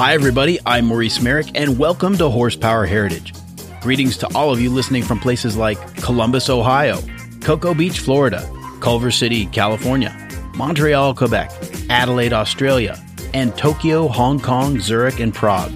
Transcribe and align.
Hi, 0.00 0.14
everybody. 0.14 0.58
I'm 0.64 0.86
Maurice 0.86 1.20
Merrick, 1.20 1.48
and 1.54 1.78
welcome 1.78 2.16
to 2.16 2.30
Horsepower 2.30 2.86
Heritage. 2.86 3.34
Greetings 3.82 4.16
to 4.16 4.34
all 4.34 4.50
of 4.50 4.58
you 4.58 4.70
listening 4.70 5.02
from 5.02 5.20
places 5.20 5.58
like 5.58 5.94
Columbus, 5.96 6.48
Ohio, 6.48 7.00
Cocoa 7.42 7.74
Beach, 7.74 7.98
Florida, 7.98 8.50
Culver 8.80 9.10
City, 9.10 9.44
California, 9.44 10.16
Montreal, 10.56 11.14
Quebec, 11.14 11.52
Adelaide, 11.90 12.32
Australia, 12.32 12.98
and 13.34 13.54
Tokyo, 13.58 14.08
Hong 14.08 14.40
Kong, 14.40 14.80
Zurich, 14.80 15.20
and 15.20 15.34
Prague. 15.34 15.70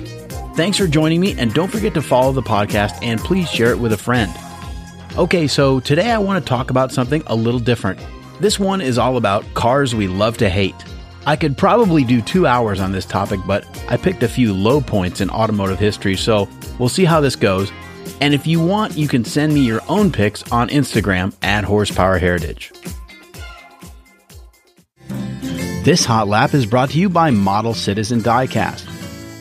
Thanks 0.56 0.78
for 0.78 0.86
joining 0.86 1.20
me, 1.20 1.38
and 1.38 1.52
don't 1.52 1.70
forget 1.70 1.92
to 1.92 2.00
follow 2.00 2.32
the 2.32 2.40
podcast 2.40 2.98
and 3.02 3.20
please 3.20 3.50
share 3.50 3.72
it 3.72 3.78
with 3.78 3.92
a 3.92 3.98
friend. 3.98 4.32
Okay, 5.18 5.46
so 5.46 5.80
today 5.80 6.10
I 6.10 6.16
want 6.16 6.42
to 6.42 6.48
talk 6.48 6.70
about 6.70 6.92
something 6.92 7.22
a 7.26 7.36
little 7.36 7.60
different. 7.60 8.00
This 8.40 8.58
one 8.58 8.80
is 8.80 8.96
all 8.96 9.18
about 9.18 9.44
cars 9.52 9.94
we 9.94 10.08
love 10.08 10.38
to 10.38 10.48
hate. 10.48 10.82
I 11.26 11.36
could 11.36 11.56
probably 11.56 12.04
do 12.04 12.20
two 12.20 12.46
hours 12.46 12.80
on 12.80 12.92
this 12.92 13.06
topic, 13.06 13.40
but 13.46 13.66
I 13.88 13.96
picked 13.96 14.22
a 14.22 14.28
few 14.28 14.52
low 14.52 14.80
points 14.80 15.20
in 15.20 15.30
automotive 15.30 15.78
history, 15.78 16.16
so 16.16 16.48
we'll 16.78 16.88
see 16.88 17.04
how 17.04 17.20
this 17.20 17.36
goes. 17.36 17.72
And 18.20 18.34
if 18.34 18.46
you 18.46 18.60
want, 18.60 18.96
you 18.96 19.08
can 19.08 19.24
send 19.24 19.54
me 19.54 19.60
your 19.60 19.80
own 19.88 20.12
picks 20.12 20.50
on 20.52 20.68
Instagram 20.68 21.34
at 21.42 21.64
Horsepower 21.64 22.18
Heritage. 22.18 22.72
This 25.84 26.04
hot 26.04 26.28
lap 26.28 26.54
is 26.54 26.66
brought 26.66 26.90
to 26.90 26.98
you 26.98 27.08
by 27.08 27.30
Model 27.30 27.74
Citizen 27.74 28.20
Diecast. 28.20 28.90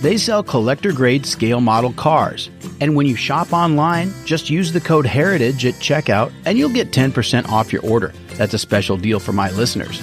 They 0.01 0.17
sell 0.17 0.43
collector 0.43 0.91
grade 0.91 1.25
scale 1.25 1.61
model 1.61 1.93
cars. 1.93 2.49
And 2.81 2.95
when 2.95 3.05
you 3.05 3.15
shop 3.15 3.53
online, 3.53 4.11
just 4.25 4.49
use 4.49 4.73
the 4.73 4.81
code 4.81 5.05
HERITAGE 5.05 5.65
at 5.65 5.75
checkout 5.75 6.33
and 6.45 6.57
you'll 6.57 6.69
get 6.69 6.91
10% 6.91 7.47
off 7.47 7.71
your 7.71 7.81
order. 7.83 8.13
That's 8.35 8.53
a 8.53 8.59
special 8.59 8.97
deal 8.97 9.21
for 9.21 9.31
my 9.31 9.51
listeners. 9.51 10.01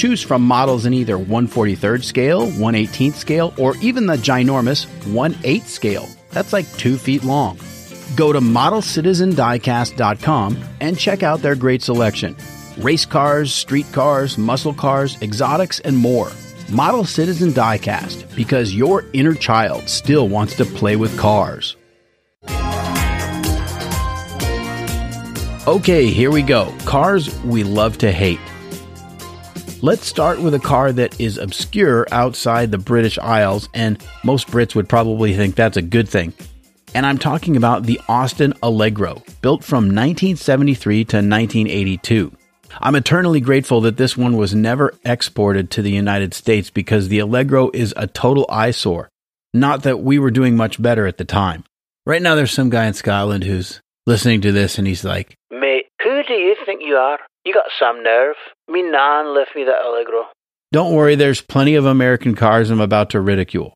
Choose 0.00 0.22
from 0.22 0.40
models 0.40 0.86
in 0.86 0.94
either 0.94 1.18
143rd 1.18 2.02
scale, 2.02 2.46
118th 2.46 3.12
scale, 3.12 3.52
or 3.58 3.76
even 3.82 4.06
the 4.06 4.16
ginormous 4.16 4.86
1 5.12 5.36
8 5.44 5.64
scale. 5.64 6.08
That's 6.30 6.54
like 6.54 6.66
two 6.78 6.96
feet 6.96 7.22
long. 7.22 7.58
Go 8.16 8.32
to 8.32 8.40
modelcitizendiecast.com 8.40 10.64
and 10.80 10.98
check 10.98 11.22
out 11.22 11.42
their 11.42 11.54
great 11.54 11.82
selection 11.82 12.34
race 12.78 13.04
cars, 13.04 13.52
street 13.52 13.84
cars, 13.92 14.38
muscle 14.38 14.72
cars, 14.72 15.20
exotics, 15.20 15.80
and 15.80 15.98
more. 15.98 16.32
Model 16.70 17.04
Citizen 17.04 17.50
Diecast 17.50 18.34
because 18.34 18.74
your 18.74 19.04
inner 19.12 19.34
child 19.34 19.86
still 19.86 20.28
wants 20.28 20.54
to 20.54 20.64
play 20.64 20.96
with 20.96 21.18
cars. 21.18 21.76
Okay, 25.66 26.06
here 26.06 26.30
we 26.30 26.40
go. 26.40 26.74
Cars 26.86 27.38
we 27.42 27.64
love 27.64 27.98
to 27.98 28.10
hate. 28.10 28.40
Let's 29.82 30.04
start 30.04 30.38
with 30.40 30.52
a 30.52 30.58
car 30.58 30.92
that 30.92 31.18
is 31.18 31.38
obscure 31.38 32.06
outside 32.12 32.70
the 32.70 32.76
British 32.76 33.18
Isles, 33.18 33.70
and 33.72 33.96
most 34.22 34.48
Brits 34.48 34.74
would 34.74 34.90
probably 34.90 35.34
think 35.34 35.54
that's 35.54 35.78
a 35.78 35.82
good 35.82 36.06
thing. 36.06 36.34
And 36.94 37.06
I'm 37.06 37.16
talking 37.16 37.56
about 37.56 37.84
the 37.84 37.98
Austin 38.06 38.52
Allegro, 38.62 39.22
built 39.40 39.64
from 39.64 39.84
1973 39.84 41.04
to 41.04 41.16
1982. 41.16 42.30
I'm 42.78 42.94
eternally 42.94 43.40
grateful 43.40 43.80
that 43.80 43.96
this 43.96 44.18
one 44.18 44.36
was 44.36 44.54
never 44.54 44.92
exported 45.02 45.70
to 45.70 45.82
the 45.82 45.90
United 45.90 46.34
States 46.34 46.68
because 46.68 47.08
the 47.08 47.20
Allegro 47.20 47.70
is 47.72 47.94
a 47.96 48.06
total 48.06 48.44
eyesore. 48.50 49.08
Not 49.54 49.84
that 49.84 50.00
we 50.00 50.18
were 50.18 50.30
doing 50.30 50.56
much 50.56 50.80
better 50.80 51.06
at 51.06 51.16
the 51.16 51.24
time. 51.24 51.64
Right 52.04 52.20
now, 52.20 52.34
there's 52.34 52.52
some 52.52 52.68
guy 52.68 52.84
in 52.84 52.92
Scotland 52.92 53.44
who's 53.44 53.80
listening 54.06 54.42
to 54.42 54.52
this 54.52 54.76
and 54.76 54.86
he's 54.86 55.04
like, 55.04 55.34
Mate, 55.50 55.86
who 56.02 56.22
do 56.28 56.34
you 56.34 56.54
think 56.66 56.82
you 56.84 56.96
are? 56.96 57.18
You 57.44 57.54
got 57.54 57.70
some 57.78 58.02
nerve. 58.02 58.36
Me 58.68 58.82
nan 58.82 59.34
left 59.34 59.52
me 59.56 59.64
that 59.64 59.82
Allegro. 59.86 60.26
Don't 60.72 60.92
worry, 60.92 61.14
there's 61.14 61.40
plenty 61.40 61.74
of 61.74 61.86
American 61.86 62.34
cars 62.34 62.70
I'm 62.70 62.82
about 62.82 63.10
to 63.10 63.20
ridicule. 63.20 63.72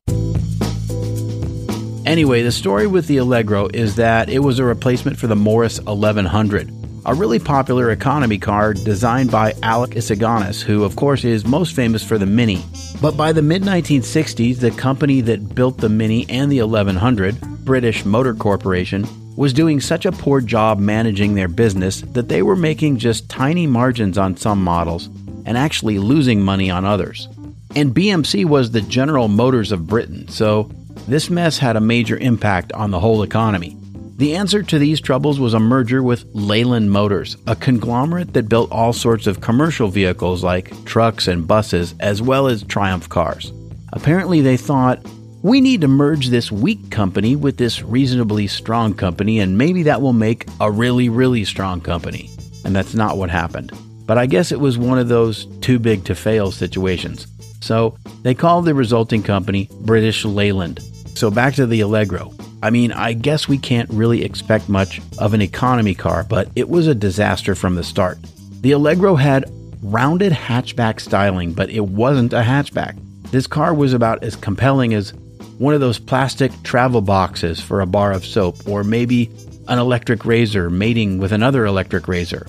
Anyway, 2.05 2.43
the 2.43 2.51
story 2.51 2.85
with 2.85 3.07
the 3.07 3.17
Allegro 3.17 3.67
is 3.73 3.95
that 3.95 4.29
it 4.29 4.39
was 4.39 4.59
a 4.59 4.63
replacement 4.63 5.17
for 5.17 5.25
the 5.25 5.35
Morris 5.35 5.81
1100, 5.81 6.71
a 7.07 7.15
really 7.15 7.39
popular 7.39 7.89
economy 7.89 8.37
car 8.37 8.75
designed 8.75 9.31
by 9.31 9.55
Alec 9.63 9.91
Issigonis, 9.91 10.61
who, 10.61 10.83
of 10.83 10.95
course, 10.95 11.25
is 11.25 11.43
most 11.43 11.75
famous 11.75 12.03
for 12.03 12.19
the 12.19 12.27
Mini. 12.27 12.63
But 13.01 13.17
by 13.17 13.31
the 13.31 13.41
mid 13.41 13.63
1960s, 13.63 14.59
the 14.59 14.69
company 14.69 15.21
that 15.21 15.55
built 15.55 15.79
the 15.79 15.89
Mini 15.89 16.27
and 16.29 16.51
the 16.51 16.61
1100, 16.61 17.41
British 17.65 18.05
Motor 18.05 18.35
Corporation, 18.35 19.07
was 19.35 19.53
doing 19.53 19.79
such 19.79 20.05
a 20.05 20.11
poor 20.11 20.41
job 20.41 20.79
managing 20.79 21.35
their 21.35 21.47
business 21.47 22.01
that 22.01 22.29
they 22.29 22.41
were 22.41 22.55
making 22.55 22.97
just 22.97 23.29
tiny 23.29 23.67
margins 23.67 24.17
on 24.17 24.37
some 24.37 24.63
models 24.63 25.07
and 25.45 25.57
actually 25.57 25.99
losing 25.99 26.41
money 26.41 26.69
on 26.71 26.85
others. 26.85 27.27
And 27.75 27.93
BMC 27.93 28.45
was 28.45 28.71
the 28.71 28.81
General 28.81 29.27
Motors 29.27 29.71
of 29.71 29.87
Britain, 29.87 30.27
so 30.29 30.71
this 31.07 31.29
mess 31.29 31.57
had 31.57 31.75
a 31.75 31.81
major 31.81 32.17
impact 32.17 32.71
on 32.73 32.91
the 32.91 32.99
whole 32.99 33.21
economy. 33.21 33.77
The 34.17 34.37
answer 34.37 34.63
to 34.63 34.79
these 34.79 35.01
troubles 35.01 35.41
was 35.41 35.53
a 35.53 35.59
merger 35.59 36.01
with 36.01 36.25
Leyland 36.33 36.89
Motors, 36.89 37.35
a 37.47 37.55
conglomerate 37.55 38.31
that 38.33 38.47
built 38.47 38.71
all 38.71 38.93
sorts 38.93 39.27
of 39.27 39.41
commercial 39.41 39.89
vehicles 39.89 40.41
like 40.41 40.85
trucks 40.85 41.27
and 41.27 41.45
buses, 41.45 41.93
as 41.99 42.21
well 42.21 42.47
as 42.47 42.63
Triumph 42.63 43.09
cars. 43.09 43.51
Apparently, 43.91 44.39
they 44.39 44.55
thought, 44.55 45.05
we 45.45 45.61
need 45.61 45.81
to 45.81 45.87
merge 45.87 46.29
this 46.29 46.51
weak 46.51 46.89
company 46.89 47.35
with 47.35 47.57
this 47.57 47.83
reasonably 47.83 48.47
strong 48.47 48.95
company, 48.95 49.39
and 49.39 49.59
maybe 49.59 49.83
that 49.83 50.01
will 50.01 50.11
make 50.11 50.47
a 50.59 50.71
really, 50.71 51.07
really 51.07 51.45
strong 51.45 51.79
company. 51.79 52.31
And 52.63 52.75
that's 52.75 52.95
not 52.95 53.19
what 53.19 53.29
happened. 53.29 53.71
But 54.07 54.17
I 54.17 54.25
guess 54.25 54.51
it 54.51 54.59
was 54.59 54.79
one 54.79 54.97
of 54.97 55.07
those 55.07 55.45
too 55.61 55.77
big 55.77 56.03
to 56.05 56.15
fail 56.15 56.49
situations. 56.49 57.27
So 57.61 57.95
they 58.23 58.33
called 58.33 58.65
the 58.65 58.73
resulting 58.73 59.21
company 59.21 59.69
British 59.81 60.25
Leyland. 60.25 60.81
So 61.13 61.29
back 61.29 61.53
to 61.55 61.67
the 61.67 61.81
Allegro. 61.81 62.33
I 62.63 62.71
mean, 62.71 62.91
I 62.91 63.13
guess 63.13 63.47
we 63.47 63.59
can't 63.59 63.89
really 63.91 64.23
expect 64.23 64.67
much 64.67 64.99
of 65.19 65.35
an 65.35 65.43
economy 65.43 65.93
car, 65.93 66.25
but 66.27 66.49
it 66.55 66.69
was 66.69 66.87
a 66.87 66.95
disaster 66.95 67.53
from 67.53 67.75
the 67.75 67.83
start. 67.83 68.17
The 68.61 68.71
Allegro 68.71 69.13
had 69.13 69.45
rounded 69.83 70.33
hatchback 70.33 70.99
styling, 70.99 71.53
but 71.53 71.69
it 71.69 71.85
wasn't 71.85 72.33
a 72.33 72.41
hatchback. 72.41 72.97
This 73.29 73.45
car 73.45 73.75
was 73.75 73.93
about 73.93 74.23
as 74.23 74.35
compelling 74.35 74.95
as 74.95 75.13
one 75.57 75.73
of 75.73 75.79
those 75.79 75.99
plastic 75.99 76.51
travel 76.63 77.01
boxes 77.01 77.61
for 77.61 77.81
a 77.81 77.85
bar 77.85 78.11
of 78.11 78.25
soap, 78.25 78.67
or 78.67 78.83
maybe 78.83 79.29
an 79.67 79.79
electric 79.79 80.25
razor 80.25 80.69
mating 80.69 81.17
with 81.17 81.31
another 81.31 81.65
electric 81.65 82.07
razor. 82.07 82.45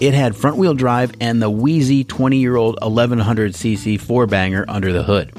It 0.00 0.14
had 0.14 0.34
front 0.34 0.56
wheel 0.56 0.74
drive 0.74 1.12
and 1.20 1.42
the 1.42 1.50
wheezy 1.50 2.04
20 2.04 2.38
year 2.38 2.56
old 2.56 2.78
1100cc 2.80 4.00
four 4.00 4.26
banger 4.26 4.64
under 4.68 4.92
the 4.92 5.02
hood. 5.02 5.32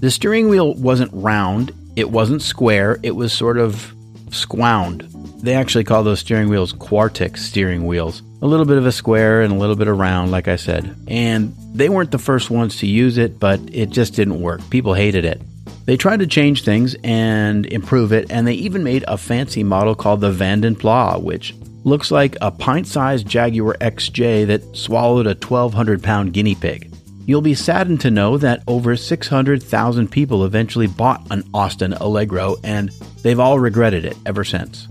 The 0.00 0.10
steering 0.10 0.48
wheel 0.48 0.74
wasn't 0.74 1.10
round, 1.14 1.72
it 1.96 2.10
wasn't 2.10 2.42
square, 2.42 2.98
it 3.02 3.12
was 3.12 3.32
sort 3.32 3.56
of 3.56 3.94
squound. 4.30 5.08
They 5.42 5.54
actually 5.54 5.84
call 5.84 6.02
those 6.02 6.20
steering 6.20 6.48
wheels 6.48 6.72
Quartic 6.72 7.38
steering 7.38 7.86
wheels. 7.86 8.22
A 8.42 8.46
little 8.46 8.66
bit 8.66 8.76
of 8.76 8.84
a 8.84 8.92
square 8.92 9.40
and 9.40 9.54
a 9.54 9.56
little 9.56 9.76
bit 9.76 9.88
of 9.88 9.98
round, 9.98 10.30
like 10.30 10.48
I 10.48 10.56
said. 10.56 10.94
And 11.08 11.54
they 11.72 11.88
weren't 11.88 12.10
the 12.10 12.18
first 12.18 12.50
ones 12.50 12.76
to 12.78 12.86
use 12.86 13.16
it, 13.16 13.38
but 13.40 13.60
it 13.72 13.88
just 13.88 14.14
didn't 14.14 14.40
work. 14.40 14.60
People 14.68 14.92
hated 14.92 15.24
it. 15.24 15.40
They 15.86 15.96
tried 15.96 16.20
to 16.20 16.26
change 16.26 16.64
things 16.64 16.96
and 17.04 17.66
improve 17.66 18.12
it, 18.12 18.30
and 18.30 18.46
they 18.46 18.54
even 18.54 18.82
made 18.82 19.04
a 19.06 19.18
fancy 19.18 19.62
model 19.62 19.94
called 19.94 20.20
the 20.20 20.32
Vanden 20.32 20.76
Plas, 20.76 21.20
which 21.20 21.54
looks 21.84 22.10
like 22.10 22.36
a 22.40 22.50
pint 22.50 22.86
sized 22.86 23.26
Jaguar 23.26 23.76
XJ 23.80 24.46
that 24.46 24.76
swallowed 24.76 25.26
a 25.26 25.30
1,200 25.30 26.02
pound 26.02 26.32
guinea 26.32 26.54
pig. 26.54 26.90
You'll 27.26 27.42
be 27.42 27.54
saddened 27.54 28.00
to 28.02 28.10
know 28.10 28.36
that 28.38 28.62
over 28.66 28.96
600,000 28.96 30.10
people 30.10 30.44
eventually 30.44 30.86
bought 30.86 31.26
an 31.30 31.42
Austin 31.54 31.94
Allegro, 31.94 32.56
and 32.62 32.90
they've 33.22 33.40
all 33.40 33.58
regretted 33.58 34.04
it 34.04 34.16
ever 34.26 34.44
since. 34.44 34.88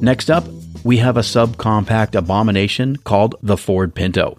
Next 0.00 0.30
up, 0.30 0.46
we 0.84 0.98
have 0.98 1.16
a 1.16 1.20
subcompact 1.20 2.14
abomination 2.14 2.96
called 2.96 3.34
the 3.42 3.56
Ford 3.56 3.94
Pinto. 3.94 4.38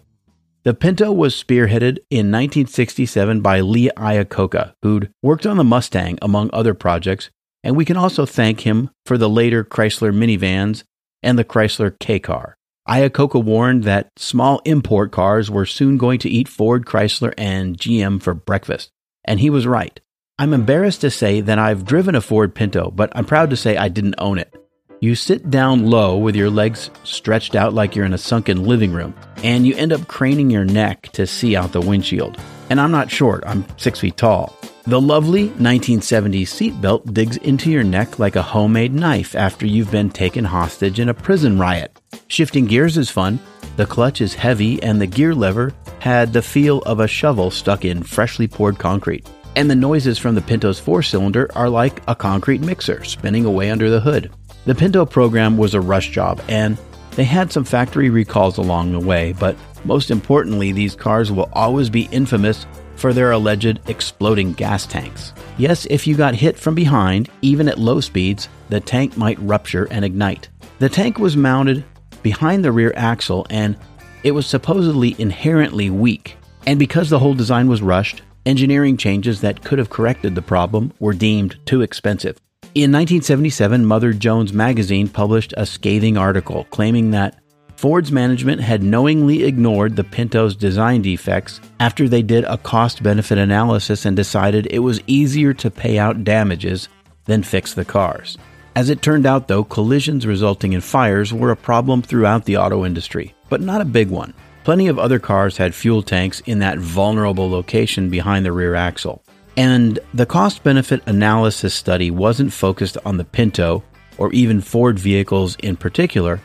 The 0.67 0.73
Pinto 0.73 1.13
was 1.13 1.33
spearheaded 1.33 1.99
in 2.09 2.29
1967 2.29 3.39
by 3.39 3.61
Lee 3.61 3.89
Iacocca, 3.95 4.73
who'd 4.81 5.09
worked 5.23 5.45
on 5.45 5.55
the 5.55 5.63
Mustang 5.63 6.19
among 6.21 6.49
other 6.51 6.73
projects, 6.73 7.29
and 7.63 7.77
we 7.77 7.85
can 7.85 7.95
also 7.95 8.25
thank 8.25 8.59
him 8.67 8.89
for 9.05 9.17
the 9.17 9.29
later 9.29 9.63
Chrysler 9.63 10.13
minivans 10.13 10.83
and 11.23 11.39
the 11.39 11.45
Chrysler 11.45 11.97
K 12.01 12.19
car. 12.19 12.57
Iacocca 12.85 13.41
warned 13.41 13.85
that 13.85 14.09
small 14.17 14.59
import 14.65 15.13
cars 15.13 15.49
were 15.49 15.65
soon 15.65 15.97
going 15.97 16.19
to 16.19 16.29
eat 16.29 16.49
Ford, 16.49 16.85
Chrysler, 16.85 17.33
and 17.37 17.77
GM 17.77 18.21
for 18.21 18.33
breakfast. 18.33 18.89
And 19.23 19.39
he 19.39 19.49
was 19.49 19.65
right. 19.65 19.97
I'm 20.37 20.53
embarrassed 20.53 20.99
to 20.99 21.09
say 21.09 21.39
that 21.39 21.57
I've 21.57 21.85
driven 21.85 22.13
a 22.13 22.19
Ford 22.19 22.53
Pinto, 22.53 22.91
but 22.91 23.09
I'm 23.15 23.23
proud 23.23 23.51
to 23.51 23.55
say 23.55 23.77
I 23.77 23.87
didn't 23.87 24.15
own 24.17 24.37
it. 24.37 24.53
You 24.99 25.13
sit 25.13 25.51
down 25.51 25.85
low 25.85 26.17
with 26.17 26.35
your 26.35 26.49
legs 26.49 26.89
stretched 27.03 27.53
out 27.53 27.75
like 27.75 27.95
you're 27.95 28.05
in 28.05 28.13
a 28.13 28.17
sunken 28.17 28.63
living 28.63 28.91
room, 28.91 29.13
and 29.43 29.67
you 29.67 29.75
end 29.75 29.93
up 29.93 30.07
craning 30.07 30.49
your 30.49 30.65
neck 30.65 31.09
to 31.13 31.27
see 31.27 31.55
out 31.55 31.71
the 31.71 31.81
windshield. 31.81 32.35
And 32.71 32.81
I'm 32.81 32.91
not 32.91 33.11
short, 33.11 33.43
I'm 33.45 33.63
six 33.77 33.99
feet 33.99 34.17
tall. 34.17 34.57
The 34.85 34.99
lovely 34.99 35.49
1970s 35.49 36.47
seatbelt 36.47 37.13
digs 37.13 37.37
into 37.37 37.69
your 37.69 37.83
neck 37.83 38.17
like 38.17 38.35
a 38.35 38.41
homemade 38.41 38.93
knife 38.93 39.35
after 39.35 39.67
you've 39.67 39.91
been 39.91 40.09
taken 40.09 40.45
hostage 40.45 40.99
in 40.99 41.09
a 41.09 41.13
prison 41.13 41.59
riot. 41.59 41.95
Shifting 42.27 42.65
gears 42.65 42.97
is 42.97 43.11
fun, 43.11 43.39
The 43.75 43.85
clutch 43.85 44.21
is 44.21 44.33
heavy, 44.33 44.81
and 44.81 44.99
the 44.99 45.05
gear 45.05 45.35
lever 45.35 45.73
had 45.99 46.33
the 46.33 46.41
feel 46.41 46.79
of 46.79 46.99
a 46.99 47.07
shovel 47.07 47.51
stuck 47.51 47.85
in 47.85 48.01
freshly 48.01 48.47
poured 48.47 48.79
concrete. 48.79 49.29
And 49.55 49.69
the 49.69 49.75
noises 49.75 50.17
from 50.17 50.33
the 50.33 50.41
Pinto's 50.41 50.79
four 50.79 51.03
cylinder 51.03 51.51
are 51.53 51.69
like 51.69 52.01
a 52.07 52.15
concrete 52.15 52.61
mixer 52.61 53.03
spinning 53.03 53.45
away 53.45 53.69
under 53.69 53.91
the 53.91 53.99
hood. 53.99 54.31
The 54.67 54.75
Pinto 54.75 55.05
program 55.05 55.55
was 55.55 55.73
a 55.73 55.79
rush 55.79 56.09
job, 56.09 56.41
and 56.49 56.77
they 57.11 57.23
had 57.23 57.53
some 57.53 57.63
factory 57.63 58.09
recalls 58.09 58.57
along 58.57 58.91
the 58.91 58.99
way, 58.99 59.31
but 59.39 59.55
most 59.85 60.11
importantly, 60.11 60.73
these 60.73 60.93
cars 60.93 61.31
will 61.31 61.49
always 61.53 61.89
be 61.89 62.09
infamous 62.11 62.65
for 62.97 63.13
their 63.13 63.31
alleged 63.31 63.79
exploding 63.87 64.51
gas 64.51 64.85
tanks. 64.85 65.31
Yes, 65.57 65.85
if 65.89 66.05
you 66.05 66.17
got 66.17 66.35
hit 66.35 66.59
from 66.59 66.75
behind, 66.75 67.29
even 67.41 67.69
at 67.69 67.79
low 67.79 68.01
speeds, 68.01 68.49
the 68.67 68.81
tank 68.81 69.15
might 69.15 69.39
rupture 69.39 69.87
and 69.89 70.03
ignite. 70.03 70.49
The 70.79 70.89
tank 70.89 71.17
was 71.17 71.37
mounted 71.37 71.85
behind 72.21 72.65
the 72.65 72.73
rear 72.73 72.91
axle 72.97 73.47
and 73.49 73.77
it 74.23 74.31
was 74.31 74.47
supposedly 74.47 75.15
inherently 75.17 75.89
weak. 75.89 76.35
And 76.65 76.77
because 76.77 77.09
the 77.09 77.19
whole 77.19 77.35
design 77.35 77.69
was 77.69 77.81
rushed, 77.81 78.21
engineering 78.45 78.97
changes 78.97 79.39
that 79.41 79.63
could 79.63 79.79
have 79.79 79.89
corrected 79.89 80.35
the 80.35 80.41
problem 80.41 80.91
were 80.99 81.13
deemed 81.13 81.55
too 81.65 81.81
expensive. 81.81 82.37
In 82.77 82.91
1977, 82.91 83.87
Mother 83.87 84.13
Jones 84.13 84.53
magazine 84.53 85.07
published 85.07 85.51
a 85.57 85.65
scathing 85.65 86.15
article 86.15 86.65
claiming 86.65 87.09
that 87.09 87.39
Ford's 87.75 88.11
management 88.11 88.61
had 88.61 88.83
knowingly 88.83 89.45
ignored 89.45 89.95
the 89.95 90.03
Pinto's 90.03 90.55
design 90.55 91.01
defects 91.01 91.59
after 91.79 92.07
they 92.07 92.21
did 92.21 92.43
a 92.43 92.59
cost 92.59 93.01
benefit 93.01 93.39
analysis 93.39 94.05
and 94.05 94.15
decided 94.15 94.67
it 94.67 94.77
was 94.77 95.01
easier 95.07 95.55
to 95.55 95.71
pay 95.71 95.97
out 95.97 96.23
damages 96.23 96.87
than 97.25 97.41
fix 97.41 97.73
the 97.73 97.83
cars. 97.83 98.37
As 98.75 98.91
it 98.91 99.01
turned 99.01 99.25
out, 99.25 99.47
though, 99.47 99.63
collisions 99.63 100.27
resulting 100.27 100.73
in 100.73 100.81
fires 100.81 101.33
were 101.33 101.49
a 101.49 101.57
problem 101.57 102.03
throughout 102.03 102.45
the 102.45 102.57
auto 102.57 102.85
industry, 102.85 103.33
but 103.49 103.59
not 103.59 103.81
a 103.81 103.85
big 103.85 104.11
one. 104.11 104.35
Plenty 104.63 104.87
of 104.87 104.99
other 104.99 105.17
cars 105.17 105.57
had 105.57 105.73
fuel 105.73 106.03
tanks 106.03 106.41
in 106.41 106.59
that 106.59 106.77
vulnerable 106.77 107.49
location 107.49 108.11
behind 108.11 108.45
the 108.45 108.51
rear 108.51 108.75
axle. 108.75 109.23
And 109.57 109.97
the 110.13 110.27
cost 110.27 110.63
benefit 110.63 111.01
analysis 111.07 111.73
study 111.73 112.11
wasn't 112.11 112.53
focused 112.53 112.95
on 113.03 113.17
the 113.17 113.25
Pinto 113.25 113.83
or 114.19 114.31
even 114.31 114.61
Ford 114.61 114.99
vehicles 114.99 115.55
in 115.57 115.75
particular, 115.75 116.39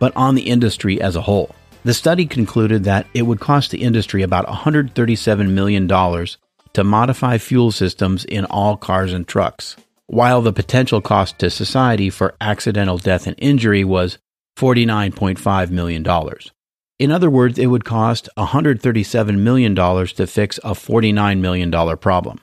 but 0.00 0.14
on 0.16 0.34
the 0.34 0.42
industry 0.42 1.00
as 1.00 1.14
a 1.14 1.22
whole. 1.22 1.54
The 1.84 1.94
study 1.94 2.26
concluded 2.26 2.82
that 2.82 3.06
it 3.14 3.22
would 3.22 3.38
cost 3.38 3.70
the 3.70 3.82
industry 3.82 4.22
about 4.22 4.48
$137 4.48 5.50
million 5.50 5.86
to 5.86 6.84
modify 6.84 7.38
fuel 7.38 7.70
systems 7.70 8.24
in 8.24 8.44
all 8.46 8.76
cars 8.76 9.12
and 9.12 9.28
trucks, 9.28 9.76
while 10.08 10.42
the 10.42 10.52
potential 10.52 11.00
cost 11.00 11.38
to 11.38 11.50
society 11.50 12.10
for 12.10 12.34
accidental 12.40 12.98
death 12.98 13.28
and 13.28 13.36
injury 13.38 13.84
was 13.84 14.18
$49.5 14.58 15.70
million. 15.70 16.04
In 16.98 17.12
other 17.12 17.30
words, 17.30 17.58
it 17.58 17.66
would 17.66 17.84
cost 17.84 18.28
$137 18.36 19.38
million 19.38 19.76
to 19.76 20.26
fix 20.26 20.58
a 20.58 20.70
$49 20.70 21.38
million 21.38 21.96
problem. 21.98 22.40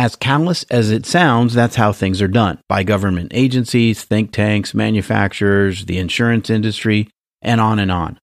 As 0.00 0.16
callous 0.16 0.62
as 0.70 0.90
it 0.90 1.04
sounds, 1.04 1.52
that's 1.52 1.76
how 1.76 1.92
things 1.92 2.22
are 2.22 2.26
done 2.26 2.58
by 2.70 2.84
government 2.84 3.32
agencies, 3.34 4.02
think 4.02 4.32
tanks, 4.32 4.72
manufacturers, 4.72 5.84
the 5.84 5.98
insurance 5.98 6.48
industry, 6.48 7.10
and 7.42 7.60
on 7.60 7.78
and 7.78 7.92
on. 7.92 8.18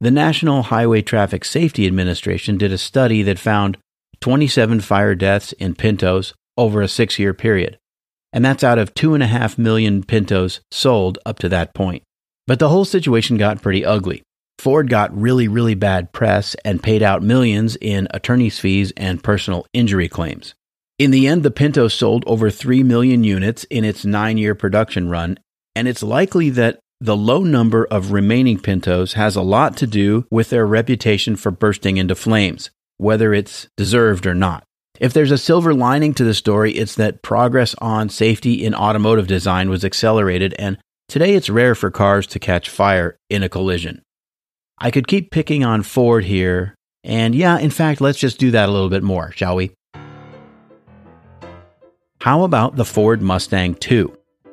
The 0.00 0.10
National 0.10 0.62
Highway 0.62 1.02
Traffic 1.02 1.44
Safety 1.44 1.86
Administration 1.86 2.56
did 2.56 2.72
a 2.72 2.78
study 2.78 3.22
that 3.24 3.38
found 3.38 3.76
27 4.22 4.80
fire 4.80 5.14
deaths 5.14 5.52
in 5.52 5.74
Pintos 5.74 6.32
over 6.56 6.80
a 6.80 6.88
six 6.88 7.18
year 7.18 7.34
period. 7.34 7.76
And 8.32 8.42
that's 8.42 8.64
out 8.64 8.78
of 8.78 8.94
2.5 8.94 9.58
million 9.58 10.02
Pintos 10.02 10.60
sold 10.70 11.18
up 11.26 11.38
to 11.40 11.50
that 11.50 11.74
point. 11.74 12.02
But 12.46 12.60
the 12.60 12.70
whole 12.70 12.86
situation 12.86 13.36
got 13.36 13.60
pretty 13.60 13.84
ugly. 13.84 14.22
Ford 14.58 14.88
got 14.88 15.14
really, 15.14 15.48
really 15.48 15.74
bad 15.74 16.14
press 16.14 16.56
and 16.64 16.82
paid 16.82 17.02
out 17.02 17.22
millions 17.22 17.76
in 17.76 18.08
attorney's 18.10 18.58
fees 18.58 18.90
and 18.96 19.22
personal 19.22 19.66
injury 19.74 20.08
claims. 20.08 20.54
In 21.00 21.12
the 21.12 21.26
end, 21.26 21.44
the 21.44 21.50
Pinto 21.50 21.88
sold 21.88 22.24
over 22.26 22.50
3 22.50 22.82
million 22.82 23.24
units 23.24 23.64
in 23.70 23.86
its 23.86 24.04
nine 24.04 24.36
year 24.36 24.54
production 24.54 25.08
run, 25.08 25.38
and 25.74 25.88
it's 25.88 26.02
likely 26.02 26.50
that 26.50 26.78
the 27.00 27.16
low 27.16 27.42
number 27.42 27.86
of 27.86 28.12
remaining 28.12 28.58
Pintos 28.58 29.14
has 29.14 29.34
a 29.34 29.40
lot 29.40 29.78
to 29.78 29.86
do 29.86 30.26
with 30.30 30.50
their 30.50 30.66
reputation 30.66 31.36
for 31.36 31.50
bursting 31.50 31.96
into 31.96 32.14
flames, 32.14 32.68
whether 32.98 33.32
it's 33.32 33.66
deserved 33.78 34.26
or 34.26 34.34
not. 34.34 34.62
If 35.00 35.14
there's 35.14 35.30
a 35.30 35.38
silver 35.38 35.72
lining 35.72 36.12
to 36.16 36.24
the 36.24 36.34
story, 36.34 36.72
it's 36.72 36.96
that 36.96 37.22
progress 37.22 37.74
on 37.78 38.10
safety 38.10 38.62
in 38.62 38.74
automotive 38.74 39.26
design 39.26 39.70
was 39.70 39.86
accelerated, 39.86 40.54
and 40.58 40.76
today 41.08 41.34
it's 41.34 41.48
rare 41.48 41.74
for 41.74 41.90
cars 41.90 42.26
to 42.26 42.38
catch 42.38 42.68
fire 42.68 43.16
in 43.30 43.42
a 43.42 43.48
collision. 43.48 44.02
I 44.76 44.90
could 44.90 45.08
keep 45.08 45.30
picking 45.30 45.64
on 45.64 45.82
Ford 45.82 46.26
here, 46.26 46.74
and 47.02 47.34
yeah, 47.34 47.58
in 47.58 47.70
fact, 47.70 48.02
let's 48.02 48.18
just 48.18 48.38
do 48.38 48.50
that 48.50 48.68
a 48.68 48.72
little 48.72 48.90
bit 48.90 49.02
more, 49.02 49.32
shall 49.32 49.56
we? 49.56 49.72
How 52.20 52.42
about 52.42 52.76
the 52.76 52.84
Ford 52.84 53.22
Mustang 53.22 53.78
II? 53.90 54.08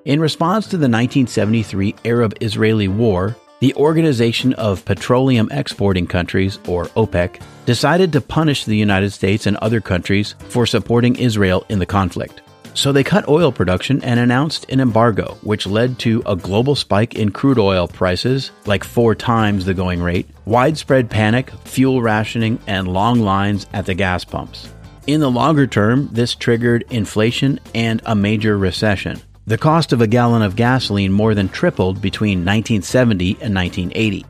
In 0.05 0.21
response 0.21 0.67
to 0.67 0.77
the 0.77 0.87
1973 0.87 1.95
Arab 2.05 2.33
Israeli 2.39 2.87
War, 2.87 3.35
the 3.59 3.75
Organization 3.75 4.53
of 4.53 4.85
Petroleum 4.85 5.49
Exporting 5.51 6.07
Countries, 6.07 6.59
or 6.65 6.85
OPEC, 6.95 7.41
decided 7.65 8.13
to 8.13 8.21
punish 8.21 8.63
the 8.63 8.77
United 8.77 9.11
States 9.11 9.47
and 9.47 9.57
other 9.57 9.81
countries 9.81 10.35
for 10.47 10.65
supporting 10.65 11.17
Israel 11.17 11.65
in 11.67 11.79
the 11.79 11.85
conflict. 11.85 12.41
So 12.73 12.93
they 12.93 13.03
cut 13.03 13.27
oil 13.27 13.51
production 13.51 14.01
and 14.01 14.17
announced 14.17 14.65
an 14.69 14.79
embargo, 14.79 15.37
which 15.41 15.67
led 15.67 15.99
to 15.99 16.23
a 16.25 16.37
global 16.37 16.75
spike 16.75 17.15
in 17.15 17.31
crude 17.31 17.59
oil 17.59 17.89
prices, 17.89 18.51
like 18.65 18.85
four 18.85 19.13
times 19.13 19.65
the 19.65 19.73
going 19.73 20.01
rate, 20.01 20.29
widespread 20.45 21.09
panic, 21.09 21.51
fuel 21.65 22.01
rationing, 22.01 22.59
and 22.65 22.87
long 22.87 23.19
lines 23.19 23.67
at 23.73 23.87
the 23.87 23.93
gas 23.93 24.23
pumps. 24.23 24.69
In 25.07 25.21
the 25.21 25.31
longer 25.31 25.65
term, 25.65 26.09
this 26.11 26.35
triggered 26.35 26.83
inflation 26.89 27.61
and 27.73 28.01
a 28.05 28.13
major 28.13 28.57
recession. 28.57 29.21
The 29.45 29.57
cost 29.57 29.93
of 29.93 30.01
a 30.01 30.07
gallon 30.07 30.41
of 30.41 30.57
gasoline 30.57 31.13
more 31.13 31.33
than 31.33 31.47
tripled 31.47 32.01
between 32.01 32.39
1970 32.39 33.37
and 33.39 33.55
1980. 33.55 34.25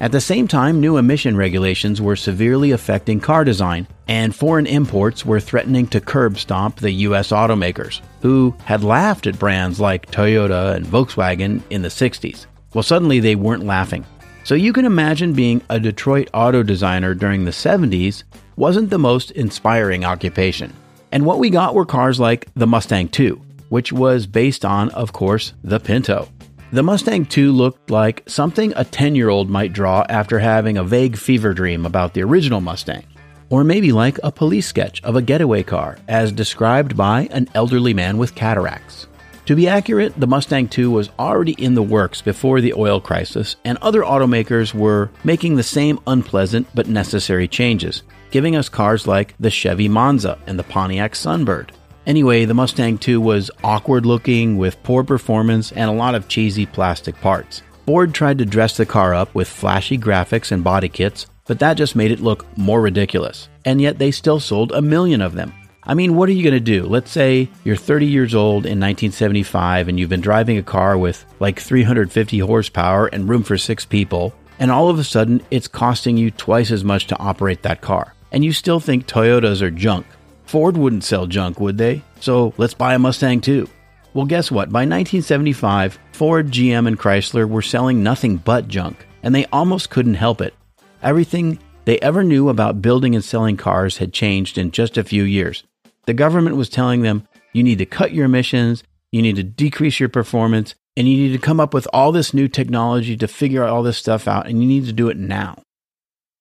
At 0.00 0.10
the 0.10 0.20
same 0.20 0.48
time, 0.48 0.80
new 0.80 0.96
emission 0.96 1.36
regulations 1.36 2.02
were 2.02 2.16
severely 2.16 2.72
affecting 2.72 3.20
car 3.20 3.44
design, 3.44 3.86
and 4.08 4.34
foreign 4.34 4.66
imports 4.66 5.24
were 5.24 5.38
threatening 5.38 5.86
to 5.88 6.00
curb 6.00 6.38
stomp 6.38 6.80
the 6.80 6.90
U.S. 6.90 7.30
automakers, 7.30 8.00
who 8.20 8.52
had 8.64 8.82
laughed 8.82 9.28
at 9.28 9.38
brands 9.38 9.78
like 9.78 10.10
Toyota 10.10 10.74
and 10.74 10.84
Volkswagen 10.84 11.62
in 11.70 11.82
the 11.82 11.88
60s. 11.88 12.46
Well, 12.74 12.82
suddenly 12.82 13.20
they 13.20 13.36
weren't 13.36 13.64
laughing. 13.64 14.04
So 14.42 14.56
you 14.56 14.72
can 14.72 14.86
imagine 14.86 15.34
being 15.34 15.62
a 15.70 15.78
Detroit 15.78 16.30
auto 16.34 16.64
designer 16.64 17.14
during 17.14 17.44
the 17.44 17.52
70s 17.52 18.24
wasn't 18.56 18.90
the 18.90 18.98
most 18.98 19.30
inspiring 19.30 20.04
occupation. 20.04 20.72
And 21.12 21.24
what 21.24 21.38
we 21.38 21.50
got 21.50 21.74
were 21.74 21.86
cars 21.86 22.18
like 22.18 22.48
the 22.54 22.66
Mustang 22.66 23.08
II, 23.18 23.40
which 23.68 23.92
was 23.92 24.26
based 24.26 24.64
on, 24.64 24.90
of 24.90 25.12
course, 25.12 25.52
the 25.62 25.78
Pinto. 25.78 26.28
The 26.72 26.82
Mustang 26.82 27.28
II 27.34 27.44
looked 27.48 27.90
like 27.90 28.24
something 28.26 28.72
a 28.74 28.84
10 28.84 29.14
year 29.14 29.28
old 29.28 29.48
might 29.48 29.72
draw 29.72 30.04
after 30.08 30.38
having 30.38 30.76
a 30.76 30.84
vague 30.84 31.16
fever 31.16 31.54
dream 31.54 31.86
about 31.86 32.14
the 32.14 32.22
original 32.22 32.60
Mustang. 32.60 33.04
Or 33.50 33.62
maybe 33.62 33.92
like 33.92 34.18
a 34.24 34.32
police 34.32 34.66
sketch 34.66 35.00
of 35.04 35.14
a 35.14 35.22
getaway 35.22 35.62
car, 35.62 35.98
as 36.08 36.32
described 36.32 36.96
by 36.96 37.28
an 37.30 37.48
elderly 37.54 37.94
man 37.94 38.18
with 38.18 38.34
cataracts. 38.34 39.06
To 39.46 39.54
be 39.54 39.68
accurate, 39.68 40.18
the 40.18 40.26
Mustang 40.26 40.68
II 40.76 40.88
was 40.88 41.10
already 41.20 41.52
in 41.52 41.74
the 41.74 41.82
works 41.82 42.20
before 42.20 42.60
the 42.60 42.74
oil 42.74 43.00
crisis, 43.00 43.54
and 43.64 43.78
other 43.78 44.02
automakers 44.02 44.74
were 44.74 45.08
making 45.22 45.54
the 45.54 45.62
same 45.62 46.00
unpleasant 46.08 46.66
but 46.74 46.88
necessary 46.88 47.46
changes, 47.46 48.02
giving 48.30 48.56
us 48.56 48.68
cars 48.68 49.06
like 49.06 49.34
the 49.38 49.50
Chevy 49.50 49.88
Monza 49.88 50.38
and 50.46 50.58
the 50.58 50.64
Pontiac 50.64 51.12
Sunbird. 51.12 51.70
Anyway, 52.06 52.44
the 52.44 52.54
Mustang 52.54 53.00
II 53.06 53.16
was 53.16 53.50
awkward 53.64 54.06
looking 54.06 54.56
with 54.58 54.82
poor 54.84 55.02
performance 55.02 55.72
and 55.72 55.90
a 55.90 55.94
lot 55.94 56.14
of 56.14 56.28
cheesy 56.28 56.64
plastic 56.64 57.20
parts. 57.20 57.62
Ford 57.84 58.14
tried 58.14 58.38
to 58.38 58.44
dress 58.44 58.76
the 58.76 58.86
car 58.86 59.12
up 59.12 59.34
with 59.34 59.48
flashy 59.48 59.98
graphics 59.98 60.52
and 60.52 60.62
body 60.62 60.88
kits, 60.88 61.26
but 61.46 61.58
that 61.58 61.74
just 61.74 61.96
made 61.96 62.12
it 62.12 62.20
look 62.20 62.46
more 62.56 62.80
ridiculous. 62.80 63.48
And 63.64 63.80
yet 63.80 63.98
they 63.98 64.12
still 64.12 64.38
sold 64.38 64.72
a 64.72 64.82
million 64.82 65.20
of 65.20 65.34
them. 65.34 65.52
I 65.82 65.94
mean, 65.94 66.16
what 66.16 66.28
are 66.28 66.32
you 66.32 66.42
going 66.42 66.54
to 66.54 66.60
do? 66.60 66.84
Let's 66.84 67.12
say 67.12 67.48
you're 67.64 67.76
30 67.76 68.06
years 68.06 68.34
old 68.34 68.66
in 68.66 68.80
1975 68.80 69.88
and 69.88 69.98
you've 69.98 70.10
been 70.10 70.20
driving 70.20 70.58
a 70.58 70.62
car 70.62 70.98
with 70.98 71.24
like 71.38 71.60
350 71.60 72.40
horsepower 72.40 73.06
and 73.06 73.28
room 73.28 73.44
for 73.44 73.56
six 73.56 73.84
people, 73.84 74.34
and 74.58 74.70
all 74.70 74.90
of 74.90 74.98
a 74.98 75.04
sudden 75.04 75.42
it's 75.50 75.68
costing 75.68 76.16
you 76.16 76.32
twice 76.32 76.72
as 76.72 76.82
much 76.82 77.06
to 77.08 77.18
operate 77.18 77.62
that 77.62 77.82
car 77.82 78.15
and 78.32 78.44
you 78.44 78.52
still 78.52 78.80
think 78.80 79.06
Toyotas 79.06 79.62
are 79.62 79.70
junk. 79.70 80.06
Ford 80.44 80.76
wouldn't 80.76 81.04
sell 81.04 81.26
junk, 81.26 81.60
would 81.60 81.78
they? 81.78 82.02
So 82.20 82.54
let's 82.56 82.74
buy 82.74 82.94
a 82.94 82.98
Mustang 82.98 83.42
II. 83.46 83.66
Well, 84.14 84.26
guess 84.26 84.50
what? 84.50 84.70
By 84.70 84.80
1975, 84.80 85.98
Ford, 86.12 86.50
GM, 86.50 86.86
and 86.88 86.98
Chrysler 86.98 87.48
were 87.48 87.62
selling 87.62 88.02
nothing 88.02 88.38
but 88.38 88.68
junk, 88.68 89.06
and 89.22 89.34
they 89.34 89.44
almost 89.46 89.90
couldn't 89.90 90.14
help 90.14 90.40
it. 90.40 90.54
Everything 91.02 91.58
they 91.84 91.98
ever 91.98 92.24
knew 92.24 92.48
about 92.48 92.80
building 92.80 93.14
and 93.14 93.22
selling 93.22 93.56
cars 93.56 93.98
had 93.98 94.12
changed 94.12 94.56
in 94.56 94.70
just 94.70 94.96
a 94.96 95.04
few 95.04 95.24
years. 95.24 95.64
The 96.06 96.14
government 96.14 96.56
was 96.56 96.68
telling 96.68 97.02
them, 97.02 97.28
you 97.52 97.62
need 97.62 97.78
to 97.78 97.86
cut 97.86 98.12
your 98.12 98.24
emissions, 98.24 98.82
you 99.12 99.22
need 99.22 99.36
to 99.36 99.42
decrease 99.42 100.00
your 100.00 100.08
performance, 100.08 100.74
and 100.96 101.06
you 101.06 101.16
need 101.16 101.32
to 101.32 101.38
come 101.38 101.60
up 101.60 101.74
with 101.74 101.86
all 101.92 102.10
this 102.10 102.32
new 102.32 102.48
technology 102.48 103.16
to 103.16 103.28
figure 103.28 103.64
all 103.64 103.82
this 103.82 103.98
stuff 103.98 104.26
out, 104.26 104.46
and 104.46 104.62
you 104.62 104.66
need 104.66 104.86
to 104.86 104.92
do 104.92 105.08
it 105.08 105.18
now. 105.18 105.62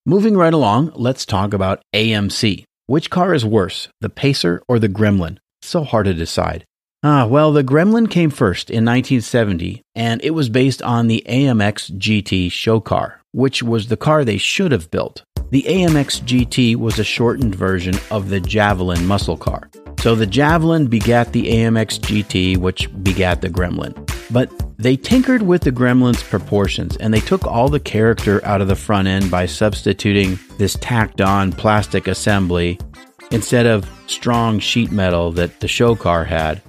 Moving 0.08 0.38
right 0.38 0.54
along, 0.54 0.92
let's 0.94 1.26
talk 1.26 1.52
about 1.52 1.82
AMC. 1.96 2.64
Which 2.86 3.10
car 3.10 3.34
is 3.34 3.44
worse, 3.44 3.88
the 4.02 4.10
Pacer 4.10 4.62
or 4.68 4.78
the 4.78 4.88
Gremlin? 4.88 5.40
So 5.64 5.84
hard 5.84 6.06
to 6.06 6.14
decide. 6.14 6.64
Ah, 7.02 7.26
well, 7.26 7.52
the 7.52 7.64
Gremlin 7.64 8.08
came 8.08 8.30
first 8.30 8.70
in 8.70 8.86
1970, 8.86 9.82
and 9.96 10.24
it 10.24 10.30
was 10.30 10.48
based 10.48 10.84
on 10.84 11.08
the 11.08 11.24
AMX 11.28 11.98
GT 11.98 12.52
show 12.52 12.80
car, 12.80 13.20
which 13.32 13.64
was 13.64 13.88
the 13.88 13.98
car 13.98 14.24
they 14.24 14.38
should 14.38 14.72
have 14.72 14.92
built. 14.92 15.24
The 15.50 15.64
AMX 15.64 16.22
GT 16.22 16.76
was 16.76 17.00
a 17.00 17.04
shortened 17.04 17.56
version 17.56 17.96
of 18.12 18.30
the 18.30 18.40
Javelin 18.40 19.08
muscle 19.08 19.38
car. 19.38 19.72
So 20.06 20.14
the 20.14 20.28
Javelin 20.28 20.86
begat 20.86 21.34
the 21.34 21.48
AMX 21.48 22.00
GT, 22.00 22.58
which 22.58 22.94
begat 23.02 23.42
the 23.42 23.50
Gremlin. 23.50 23.96
But 24.32 24.52
they 24.78 24.96
tinkered 24.96 25.42
with 25.42 25.64
the 25.64 25.72
Gremlin's 25.72 26.22
proportions 26.22 26.96
and 26.98 27.12
they 27.12 27.22
took 27.22 27.44
all 27.44 27.70
the 27.70 27.80
character 27.80 28.40
out 28.46 28.62
of 28.62 28.68
the 28.68 28.76
front 28.76 29.08
end 29.08 29.32
by 29.32 29.48
substituting 29.48 30.38
this 30.60 30.78
tacked 30.80 31.22
on 31.22 31.54
plastic 31.54 32.06
assembly 32.08 32.80
instead 33.32 33.66
of 33.66 33.90
strong 34.06 34.60
sheet 34.60 34.92
metal 34.92 35.32
that 35.32 35.60
the 35.60 35.68
show 35.68 35.96
car 35.96 36.24
had. 36.24 36.62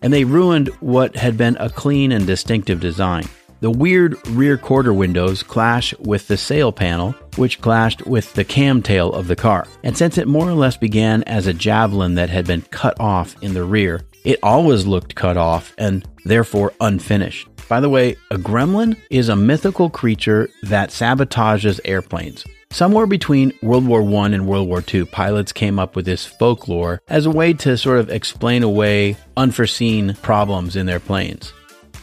And 0.00 0.12
they 0.12 0.22
ruined 0.22 0.68
what 0.78 1.16
had 1.16 1.36
been 1.36 1.56
a 1.58 1.68
clean 1.68 2.12
and 2.12 2.28
distinctive 2.28 2.78
design. 2.78 3.24
The 3.58 3.72
weird 3.72 4.24
rear 4.28 4.56
quarter 4.56 4.94
windows 4.94 5.42
clash 5.42 5.94
with 5.98 6.28
the 6.28 6.36
sail 6.36 6.70
panel, 6.70 7.16
which 7.38 7.60
clashed 7.60 8.06
with 8.06 8.34
the 8.34 8.44
Kamm 8.44 8.82
tail 8.82 9.12
of 9.12 9.28
the 9.28 9.36
car. 9.36 9.66
And 9.82 9.96
since 9.96 10.18
it 10.18 10.28
more 10.28 10.48
or 10.48 10.54
less 10.54 10.76
began 10.76 11.22
as 11.22 11.46
a 11.46 11.54
javelin 11.54 12.16
that 12.16 12.30
had 12.30 12.46
been 12.46 12.62
cut 12.62 12.98
off 13.00 13.34
in 13.42 13.54
the 13.54 13.64
rear, 13.64 14.02
it 14.24 14.38
always 14.42 14.86
looked 14.86 15.14
cut 15.14 15.36
off 15.36 15.74
and 15.78 16.06
therefore 16.24 16.74
unfinished. 16.80 17.48
By 17.68 17.80
the 17.80 17.88
way, 17.88 18.16
a 18.30 18.36
gremlin 18.36 18.96
is 19.10 19.28
a 19.28 19.36
mythical 19.36 19.90
creature 19.90 20.48
that 20.62 20.90
sabotages 20.90 21.80
airplanes. 21.84 22.44
Somewhere 22.70 23.06
between 23.06 23.52
World 23.62 23.86
War 23.86 24.02
I 24.02 24.26
and 24.26 24.46
World 24.46 24.68
War 24.68 24.84
II, 24.92 25.06
pilots 25.06 25.52
came 25.52 25.78
up 25.78 25.96
with 25.96 26.04
this 26.04 26.26
folklore 26.26 27.00
as 27.08 27.24
a 27.24 27.30
way 27.30 27.54
to 27.54 27.78
sort 27.78 27.98
of 27.98 28.10
explain 28.10 28.62
away 28.62 29.16
unforeseen 29.36 30.14
problems 30.20 30.76
in 30.76 30.84
their 30.84 31.00
planes. 31.00 31.52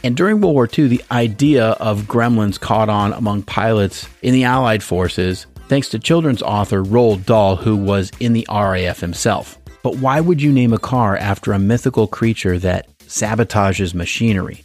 And 0.02 0.16
during 0.16 0.40
World 0.40 0.54
War 0.54 0.68
II, 0.76 0.88
the 0.88 1.04
idea 1.10 1.70
of 1.70 2.02
gremlins 2.02 2.60
caught 2.60 2.88
on 2.88 3.12
among 3.12 3.42
pilots 3.42 4.08
in 4.22 4.32
the 4.32 4.44
Allied 4.44 4.82
forces 4.82 5.46
thanks 5.68 5.88
to 5.90 5.98
children's 5.98 6.42
author 6.42 6.82
Roald 6.82 7.24
Dahl, 7.26 7.56
who 7.56 7.76
was 7.76 8.10
in 8.20 8.32
the 8.32 8.46
RAF 8.48 9.00
himself. 9.00 9.58
But 9.82 9.96
why 9.96 10.20
would 10.20 10.42
you 10.42 10.52
name 10.52 10.72
a 10.72 10.78
car 10.78 11.16
after 11.16 11.52
a 11.52 11.58
mythical 11.58 12.06
creature 12.06 12.58
that 12.58 12.88
sabotages 13.00 13.94
machinery? 13.94 14.64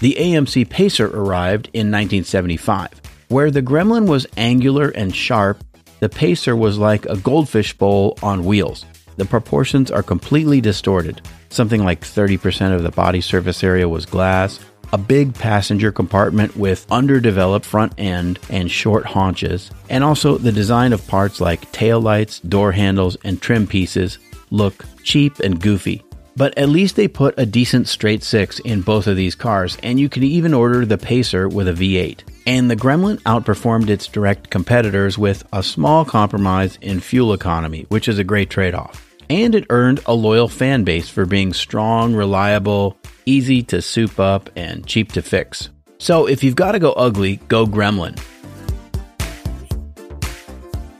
The 0.00 0.16
AMC 0.18 0.68
Pacer 0.68 1.06
arrived 1.06 1.66
in 1.72 1.90
1975. 1.90 3.00
Where 3.28 3.50
the 3.50 3.62
Gremlin 3.62 4.06
was 4.06 4.26
angular 4.36 4.88
and 4.88 5.14
sharp, 5.14 5.62
the 6.00 6.08
Pacer 6.08 6.56
was 6.56 6.76
like 6.76 7.06
a 7.06 7.16
goldfish 7.16 7.72
bowl 7.78 8.18
on 8.22 8.44
wheels. 8.44 8.84
The 9.16 9.24
proportions 9.24 9.90
are 9.90 10.02
completely 10.02 10.60
distorted. 10.60 11.22
Something 11.52 11.84
like 11.84 12.00
30% 12.00 12.74
of 12.74 12.82
the 12.82 12.90
body 12.90 13.20
surface 13.20 13.62
area 13.62 13.86
was 13.86 14.06
glass, 14.06 14.58
a 14.90 14.96
big 14.96 15.34
passenger 15.34 15.92
compartment 15.92 16.56
with 16.56 16.90
underdeveloped 16.90 17.66
front 17.66 17.92
end 17.98 18.38
and 18.48 18.70
short 18.70 19.04
haunches, 19.04 19.70
and 19.90 20.02
also 20.02 20.38
the 20.38 20.50
design 20.50 20.94
of 20.94 21.06
parts 21.06 21.42
like 21.42 21.70
tail 21.70 22.00
lights, 22.00 22.40
door 22.40 22.72
handles, 22.72 23.18
and 23.22 23.42
trim 23.42 23.66
pieces 23.66 24.18
look 24.48 24.82
cheap 25.02 25.40
and 25.40 25.60
goofy. 25.60 26.02
But 26.36 26.56
at 26.56 26.70
least 26.70 26.96
they 26.96 27.06
put 27.06 27.38
a 27.38 27.44
decent 27.44 27.86
straight 27.86 28.22
six 28.22 28.58
in 28.60 28.80
both 28.80 29.06
of 29.06 29.16
these 29.16 29.34
cars, 29.34 29.76
and 29.82 30.00
you 30.00 30.08
can 30.08 30.22
even 30.22 30.54
order 30.54 30.86
the 30.86 30.96
Pacer 30.96 31.50
with 31.50 31.68
a 31.68 31.74
V8. 31.74 32.20
And 32.46 32.70
the 32.70 32.76
Gremlin 32.76 33.20
outperformed 33.24 33.90
its 33.90 34.06
direct 34.06 34.48
competitors 34.48 35.18
with 35.18 35.44
a 35.52 35.62
small 35.62 36.06
compromise 36.06 36.78
in 36.80 37.00
fuel 37.00 37.34
economy, 37.34 37.84
which 37.90 38.08
is 38.08 38.18
a 38.18 38.24
great 38.24 38.48
trade 38.48 38.74
off. 38.74 39.11
And 39.32 39.54
it 39.54 39.64
earned 39.70 40.00
a 40.04 40.12
loyal 40.12 40.46
fan 40.46 40.84
base 40.84 41.08
for 41.08 41.24
being 41.24 41.54
strong, 41.54 42.14
reliable, 42.14 42.98
easy 43.24 43.62
to 43.62 43.80
soup 43.80 44.20
up, 44.20 44.50
and 44.56 44.86
cheap 44.86 45.12
to 45.12 45.22
fix. 45.22 45.70
So 45.96 46.26
if 46.26 46.44
you've 46.44 46.54
got 46.54 46.72
to 46.72 46.78
go 46.78 46.92
ugly, 46.92 47.36
go 47.48 47.64
Gremlin. 47.64 48.22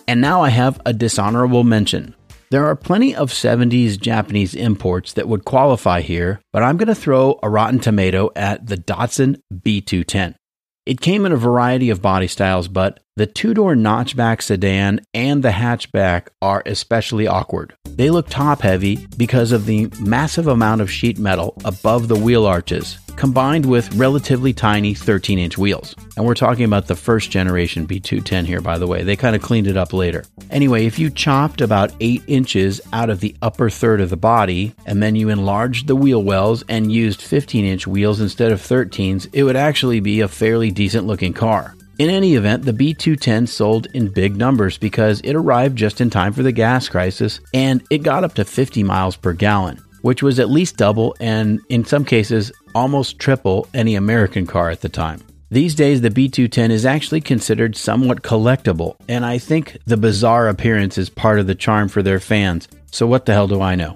And 0.09 0.23
now 0.23 0.41
I 0.41 0.49
have 0.49 0.81
a 0.87 0.95
dishonorable 0.95 1.63
mention. 1.63 2.15
There 2.51 2.65
are 2.65 2.75
plenty 2.75 3.15
of 3.15 3.31
70s 3.31 4.01
Japanese 4.01 4.55
imports 4.55 5.13
that 5.13 5.29
would 5.29 5.45
qualify 5.45 6.01
here, 6.01 6.41
but 6.55 6.63
I'm 6.63 6.79
going 6.79 6.89
to 6.89 6.95
throw 6.95 7.39
a 7.43 7.51
rotten 7.51 7.81
tomato 7.81 8.31
at 8.35 8.67
the 8.67 8.79
Datsun 8.79 9.43
B210. 9.55 10.37
It 10.85 11.01
came 11.01 11.25
in 11.25 11.31
a 11.31 11.37
variety 11.37 11.91
of 11.91 12.03
body 12.03 12.27
styles, 12.27 12.67
but 12.67 12.99
the 13.15 13.27
two 13.27 13.55
door 13.55 13.77
notchback 13.77 14.43
sedan 14.43 15.01
and 15.15 15.41
the 15.41 15.51
hatchback 15.51 16.29
are 16.41 16.61
especially 16.67 17.29
awkward. 17.29 17.75
They 17.85 18.11
look 18.11 18.29
top 18.29 18.63
heavy 18.63 19.07
because 19.17 19.53
of 19.53 19.67
the 19.67 19.89
massive 20.01 20.49
amount 20.49 20.81
of 20.81 20.91
sheet 20.91 21.21
metal 21.21 21.55
above 21.65 22.09
the 22.09 22.17
wheel 22.17 22.47
arches, 22.47 22.99
combined 23.17 23.67
with 23.67 23.95
relatively 23.95 24.53
tiny 24.53 24.95
13 24.95 25.39
inch 25.39 25.59
wheels. 25.59 25.95
And 26.17 26.27
we're 26.27 26.35
talking 26.35 26.65
about 26.65 26.87
the 26.87 26.97
first 26.97 27.31
generation 27.31 27.87
B210 27.87 28.47
here, 28.47 28.61
by 28.61 28.79
the 28.79 28.87
way. 28.87 29.03
They 29.03 29.17
kind 29.17 29.37
of 29.37 29.43
cleaned 29.43 29.67
it 29.67 29.77
up 29.77 29.93
later. 29.93 30.25
Anyway, 30.51 30.87
if 30.87 30.99
you 30.99 31.11
chopped 31.11 31.61
about 31.61 31.93
8 32.01 32.23
inches 32.27 32.81
out 32.93 33.11
of 33.11 33.21
the 33.21 33.37
upper 33.43 33.71
third 33.71 34.01
of 34.01 34.11
the 34.11 34.17
body, 34.17 34.75
and 34.87 35.03
then 35.03 35.17
you 35.17 35.29
enlarged 35.29 35.87
the 35.87 35.97
wheel 35.97 36.23
wells 36.23 36.63
and 36.69 36.93
used 36.93 37.23
15 37.23 37.65
inch 37.65 37.87
wheels 37.87 38.21
instead 38.21 38.53
of 38.53 38.61
13s, 38.61 39.29
it 39.33 39.45
would 39.45 39.57
actually 39.57 40.01
be 40.01 40.21
a 40.21 40.29
fairly 40.29 40.71
decent 40.71 41.07
looking 41.07 41.33
car. 41.33 41.75
In 41.99 42.09
any 42.11 42.35
event, 42.35 42.65
the 42.65 42.73
B210 42.73 43.47
sold 43.47 43.87
in 43.95 44.09
big 44.09 44.37
numbers 44.37 44.79
because 44.79 45.21
it 45.21 45.35
arrived 45.35 45.77
just 45.77 46.01
in 46.01 46.11
time 46.11 46.33
for 46.33 46.43
the 46.43 46.51
gas 46.51 46.89
crisis 46.89 47.39
and 47.53 47.83
it 47.91 48.03
got 48.03 48.25
up 48.25 48.35
to 48.35 48.45
50 48.45 48.83
miles 48.83 49.15
per 49.15 49.33
gallon, 49.35 49.81
which 50.03 50.23
was 50.23 50.39
at 50.39 50.51
least 50.51 50.77
double 50.77 51.17
and 51.19 51.61
in 51.69 51.85
some 51.85 52.05
cases 52.05 52.53
almost 52.75 53.19
triple 53.19 53.67
any 53.73 53.95
American 53.95 54.47
car 54.47 54.71
at 54.71 54.81
the 54.83 54.89
time. 54.89 55.21
These 55.51 55.75
days, 55.75 56.01
the 56.01 56.09
B210 56.09 56.71
is 56.71 56.87
actually 56.87 57.21
considered 57.21 57.77
somewhat 57.77 58.23
collectible, 58.23 58.97
and 59.07 59.23
I 59.23 59.37
think 59.37 59.77
the 59.85 59.99
bizarre 59.99 60.49
appearance 60.49 60.97
is 60.97 61.11
part 61.11 61.39
of 61.39 61.47
the 61.47 61.55
charm 61.55 61.91
for 61.91 62.03
their 62.03 62.21
fans. 62.21 62.69
So, 62.91 63.07
what 63.07 63.27
the 63.27 63.35
hell 63.35 63.49
do 63.49 63.61
I 63.61 63.75
know? 63.75 63.95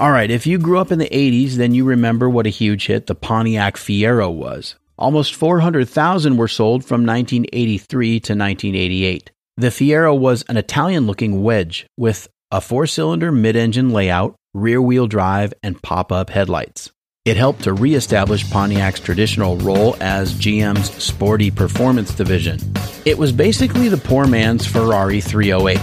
Alright, 0.00 0.30
if 0.30 0.46
you 0.46 0.58
grew 0.58 0.78
up 0.78 0.92
in 0.92 0.98
the 0.98 1.10
80s, 1.10 1.54
then 1.54 1.74
you 1.74 1.84
remember 1.84 2.30
what 2.30 2.46
a 2.46 2.50
huge 2.50 2.86
hit 2.86 3.06
the 3.06 3.14
Pontiac 3.14 3.76
Fiero 3.76 4.32
was. 4.32 4.76
Almost 4.96 5.34
400,000 5.34 6.36
were 6.36 6.48
sold 6.48 6.84
from 6.84 7.04
1983 7.04 8.08
to 8.20 8.32
1988. 8.32 9.30
The 9.58 9.66
Fiero 9.68 10.18
was 10.18 10.42
an 10.48 10.56
Italian 10.56 11.06
looking 11.06 11.42
wedge 11.42 11.86
with 11.96 12.28
a 12.50 12.60
four 12.60 12.86
cylinder 12.86 13.30
mid 13.30 13.56
engine 13.56 13.90
layout, 13.90 14.34
rear 14.54 14.80
wheel 14.80 15.06
drive, 15.06 15.52
and 15.62 15.80
pop 15.82 16.10
up 16.10 16.30
headlights. 16.30 16.90
It 17.24 17.36
helped 17.36 17.64
to 17.64 17.74
re 17.74 17.94
establish 17.94 18.48
Pontiac's 18.50 19.00
traditional 19.00 19.58
role 19.58 19.96
as 20.00 20.32
GM's 20.32 20.90
sporty 21.02 21.50
performance 21.50 22.14
division. 22.14 22.58
It 23.04 23.18
was 23.18 23.32
basically 23.32 23.90
the 23.90 23.98
poor 23.98 24.26
man's 24.26 24.66
Ferrari 24.66 25.20
308. 25.20 25.78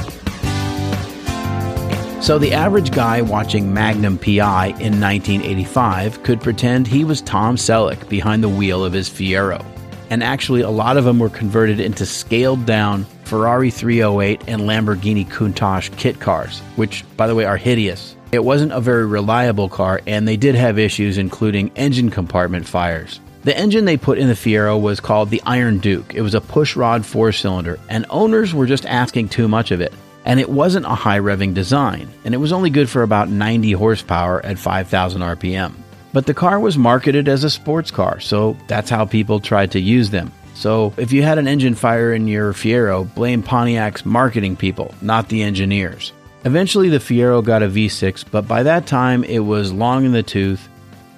So 2.23 2.39
the 2.39 2.53
average 2.53 2.89
guy 2.89 3.21
watching 3.21 3.71
Magnum 3.71 4.17
PI 4.17 4.67
in 4.79 4.99
1985 4.99 6.23
could 6.23 6.41
pretend 6.41 6.87
he 6.87 7.03
was 7.03 7.21
Tom 7.21 7.57
Selleck 7.57 8.09
behind 8.09 8.43
the 8.43 8.49
wheel 8.49 8.83
of 8.83 8.93
his 8.93 9.07
Fiero. 9.07 9.63
And 10.09 10.23
actually, 10.23 10.61
a 10.61 10.69
lot 10.71 10.97
of 10.97 11.03
them 11.03 11.19
were 11.19 11.29
converted 11.29 11.79
into 11.79 12.07
scaled 12.07 12.65
down 12.65 13.05
Ferrari 13.25 13.71
308 13.71 14.43
and 14.47 14.61
Lamborghini 14.61 15.27
Countach 15.27 15.95
kit 15.97 16.19
cars, 16.19 16.59
which, 16.75 17.03
by 17.17 17.27
the 17.27 17.35
way, 17.35 17.45
are 17.45 17.57
hideous. 17.57 18.15
It 18.31 18.43
wasn't 18.43 18.71
a 18.71 18.81
very 18.81 19.05
reliable 19.05 19.69
car, 19.69 20.01
and 20.07 20.27
they 20.27 20.37
did 20.37 20.55
have 20.55 20.79
issues, 20.79 21.17
including 21.17 21.71
engine 21.75 22.09
compartment 22.09 22.67
fires. 22.67 23.19
The 23.43 23.57
engine 23.57 23.85
they 23.85 23.97
put 23.97 24.17
in 24.17 24.27
the 24.27 24.33
Fiero 24.33 24.81
was 24.81 24.99
called 24.99 25.29
the 25.29 25.41
Iron 25.45 25.77
Duke. 25.79 26.15
It 26.15 26.21
was 26.21 26.35
a 26.35 26.41
pushrod 26.41 27.05
four 27.05 27.31
cylinder, 27.31 27.79
and 27.89 28.05
owners 28.09 28.53
were 28.53 28.65
just 28.65 28.85
asking 28.85 29.29
too 29.29 29.47
much 29.47 29.71
of 29.71 29.81
it 29.81 29.93
and 30.25 30.39
it 30.39 30.49
wasn't 30.49 30.85
a 30.85 30.89
high 30.89 31.19
revving 31.19 31.53
design, 31.53 32.09
and 32.25 32.33
it 32.33 32.39
was 32.39 32.51
only 32.51 32.71
good 32.71 32.89
for 32.89 33.03
about 33.03 33.29
90 33.29 33.71
horsepower 33.73 34.43
at 34.43 34.59
5,000 34.59 35.21
RPM. 35.21 35.73
But 36.13 36.25
the 36.25 36.33
car 36.33 36.59
was 36.59 36.77
marketed 36.77 37.27
as 37.27 37.43
a 37.43 37.49
sports 37.49 37.91
car, 37.91 38.19
so 38.19 38.57
that's 38.67 38.89
how 38.89 39.05
people 39.05 39.39
tried 39.39 39.71
to 39.71 39.79
use 39.79 40.09
them. 40.09 40.31
So 40.55 40.93
if 40.97 41.11
you 41.11 41.21
had 41.21 41.37
an 41.37 41.47
engine 41.47 41.75
fire 41.75 42.13
in 42.13 42.27
your 42.27 42.53
Fiero, 42.53 43.13
blame 43.13 43.43
Pontiac's 43.43 44.05
marketing 44.05 44.55
people, 44.55 44.95
not 45.01 45.29
the 45.29 45.43
engineers. 45.43 46.13
Eventually, 46.45 46.89
the 46.89 46.99
Fiero 46.99 47.43
got 47.43 47.63
a 47.63 47.67
V6, 47.67 48.23
but 48.31 48.47
by 48.47 48.63
that 48.63 48.87
time 48.87 49.23
it 49.23 49.39
was 49.39 49.73
long 49.73 50.05
in 50.05 50.11
the 50.11 50.23
tooth, 50.23 50.69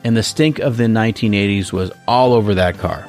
and 0.04 0.18
the 0.18 0.24
stink 0.24 0.60
of 0.60 0.78
the 0.78 0.86
1980s 0.86 1.72
was 1.72 1.92
all 2.08 2.34
over 2.34 2.56
that 2.56 2.78
car. 2.78 3.06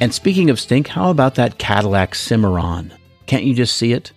And 0.00 0.14
speaking 0.14 0.48
of 0.48 0.58
stink, 0.58 0.88
how 0.88 1.10
about 1.10 1.34
that 1.34 1.58
Cadillac 1.58 2.14
Cimarron? 2.14 2.94
Can't 3.26 3.44
you 3.44 3.52
just 3.52 3.76
see 3.76 3.92
it? 3.92 4.12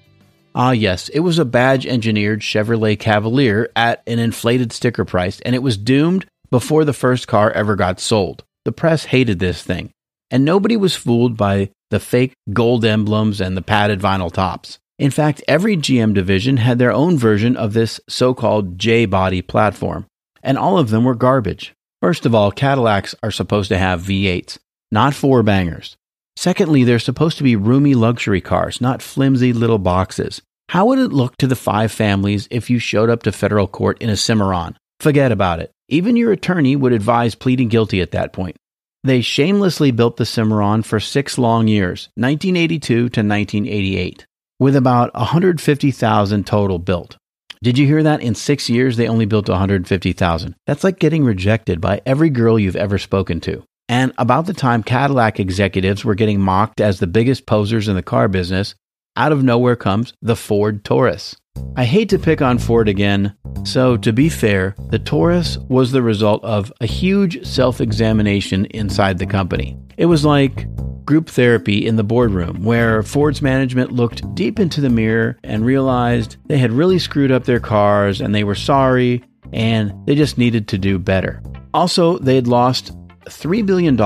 Ah, 0.56 0.72
yes, 0.72 1.10
it 1.10 1.20
was 1.20 1.40
a 1.40 1.46
badge 1.46 1.86
engineered 1.86 2.42
Chevrolet 2.42 2.98
Cavalier 2.98 3.70
at 3.76 4.02
an 4.08 4.20
inflated 4.20 4.72
sticker 4.72 5.04
price, 5.04 5.42
and 5.42 5.56
it 5.56 5.64
was 5.64 5.76
doomed 5.76 6.26
before 6.52 6.86
the 6.86 6.94
first 6.94 7.28
car 7.28 7.52
ever 7.52 7.76
got 7.76 8.00
sold. 8.00 8.44
The 8.66 8.72
press 8.72 9.06
hated 9.06 9.40
this 9.40 9.64
thing, 9.64 9.92
and 10.32 10.46
nobody 10.46 10.78
was 10.78 10.96
fooled 10.96 11.38
by 11.38 11.70
the 11.90 12.00
fake 12.00 12.34
gold 12.52 12.86
emblems 12.86 13.42
and 13.42 13.58
the 13.58 13.62
padded 13.62 14.00
vinyl 14.00 14.32
tops. 14.32 14.80
In 14.98 15.12
fact, 15.12 15.44
every 15.48 15.76
GM 15.76 16.14
division 16.14 16.58
had 16.58 16.80
their 16.80 16.92
own 16.92 17.18
version 17.18 17.58
of 17.58 17.74
this 17.74 18.00
so 18.08 18.34
called 18.34 18.80
J 18.80 19.06
body 19.06 19.42
platform, 19.42 20.06
and 20.42 20.58
all 20.58 20.78
of 20.78 20.90
them 20.90 21.04
were 21.04 21.16
garbage. 21.16 21.74
First 22.02 22.26
of 22.26 22.34
all, 22.34 22.52
Cadillacs 22.52 23.16
are 23.24 23.32
supposed 23.32 23.70
to 23.70 23.78
have 23.78 24.02
V8s, 24.02 24.60
not 24.92 25.14
four 25.14 25.44
bangers. 25.44 25.98
Secondly, 26.36 26.84
they're 26.84 27.00
supposed 27.00 27.38
to 27.38 27.44
be 27.44 27.56
roomy 27.56 27.96
luxury 27.96 28.42
cars, 28.42 28.82
not 28.82 29.02
flimsy 29.02 29.54
little 29.54 29.78
boxes. 29.78 30.42
How 30.70 30.86
would 30.88 31.00
it 31.00 31.14
look 31.14 31.38
to 31.38 31.48
the 31.48 31.56
five 31.56 31.92
families 31.92 32.48
if 32.50 32.70
you 32.70 32.80
showed 32.80 33.10
up 33.10 33.24
to 33.24 33.32
federal 33.32 33.68
court 33.68 34.02
in 34.02 34.10
a 34.10 34.18
Cimarron? 34.18 34.76
Forget 35.00 35.32
about 35.32 35.60
it. 35.60 35.72
Even 35.94 36.18
your 36.18 36.32
attorney 36.32 36.76
would 36.76 36.92
advise 36.92 37.36
pleading 37.36 37.68
guilty 37.68 38.02
at 38.02 38.10
that 38.12 38.34
point. 38.34 38.56
They 39.04 39.22
shamelessly 39.22 39.92
built 39.92 40.18
the 40.18 40.26
Cimarron 40.26 40.82
for 40.82 41.00
six 41.00 41.38
long 41.38 41.68
years, 41.68 42.10
1982 42.16 42.96
to 42.96 43.04
1988, 43.04 44.26
with 44.58 44.76
about 44.76 45.14
150,000 45.14 46.48
total 46.48 46.80
built. 46.80 47.18
Did 47.62 47.78
you 47.78 47.86
hear 47.86 48.02
that? 48.02 48.24
In 48.24 48.34
six 48.34 48.72
years, 48.72 48.98
they 48.98 49.08
only 49.08 49.26
built 49.26 49.48
150,000. 49.48 50.56
That's 50.66 50.84
like 50.84 50.98
getting 50.98 51.24
rejected 51.26 51.80
by 51.80 52.02
every 52.08 52.32
girl 52.32 52.58
you've 52.58 52.76
ever 52.76 52.98
spoken 52.98 53.40
to. 53.42 53.62
And 53.88 54.14
about 54.18 54.48
the 54.48 54.56
time 54.56 54.82
Cadillac 54.82 55.40
executives 55.40 56.04
were 56.04 56.16
getting 56.16 56.42
mocked 56.42 56.82
as 56.82 57.00
the 57.00 57.06
biggest 57.06 57.46
posers 57.46 57.88
in 57.88 57.96
the 57.96 58.02
car 58.02 58.28
business, 58.28 58.74
out 59.16 59.32
of 59.32 59.44
nowhere 59.44 59.76
comes 59.76 60.16
the 60.24 60.36
Ford 60.36 60.84
Taurus. 60.84 61.36
I 61.76 61.86
hate 61.86 62.10
to 62.10 62.20
pick 62.20 62.42
on 62.42 62.60
Ford 62.60 62.88
again, 62.88 63.36
so 63.64 63.98
to 63.98 64.14
be 64.14 64.30
fair, 64.30 64.76
the 64.90 65.00
Taurus 65.00 65.58
was 65.70 65.92
the 65.92 66.04
result 66.04 66.44
of 66.44 66.72
a 66.82 66.86
huge 66.86 67.44
self 67.46 67.82
examination 67.82 68.66
inside 68.68 69.18
the 69.18 69.26
company. 69.26 69.76
It 69.98 70.06
was 70.06 70.24
like 70.24 70.68
group 71.04 71.30
therapy 71.30 71.86
in 71.86 71.96
the 71.96 72.04
boardroom, 72.04 72.64
where 72.64 73.02
Ford's 73.02 73.42
management 73.42 73.92
looked 73.92 74.36
deep 74.36 74.60
into 74.60 74.82
the 74.82 74.90
mirror 74.90 75.40
and 75.44 75.66
realized 75.66 76.38
they 76.46 76.60
had 76.60 76.72
really 76.72 77.00
screwed 77.00 77.32
up 77.32 77.46
their 77.46 77.60
cars 77.60 78.22
and 78.22 78.36
they 78.36 78.44
were 78.44 78.56
sorry 78.56 79.24
and 79.52 79.94
they 80.06 80.16
just 80.16 80.38
needed 80.38 80.68
to 80.68 80.78
do 80.78 81.00
better. 81.00 81.42
Also, 81.74 82.20
they 82.20 82.36
had 82.36 82.48
lost 82.48 82.92
$3 83.26 83.66
billion 83.66 84.00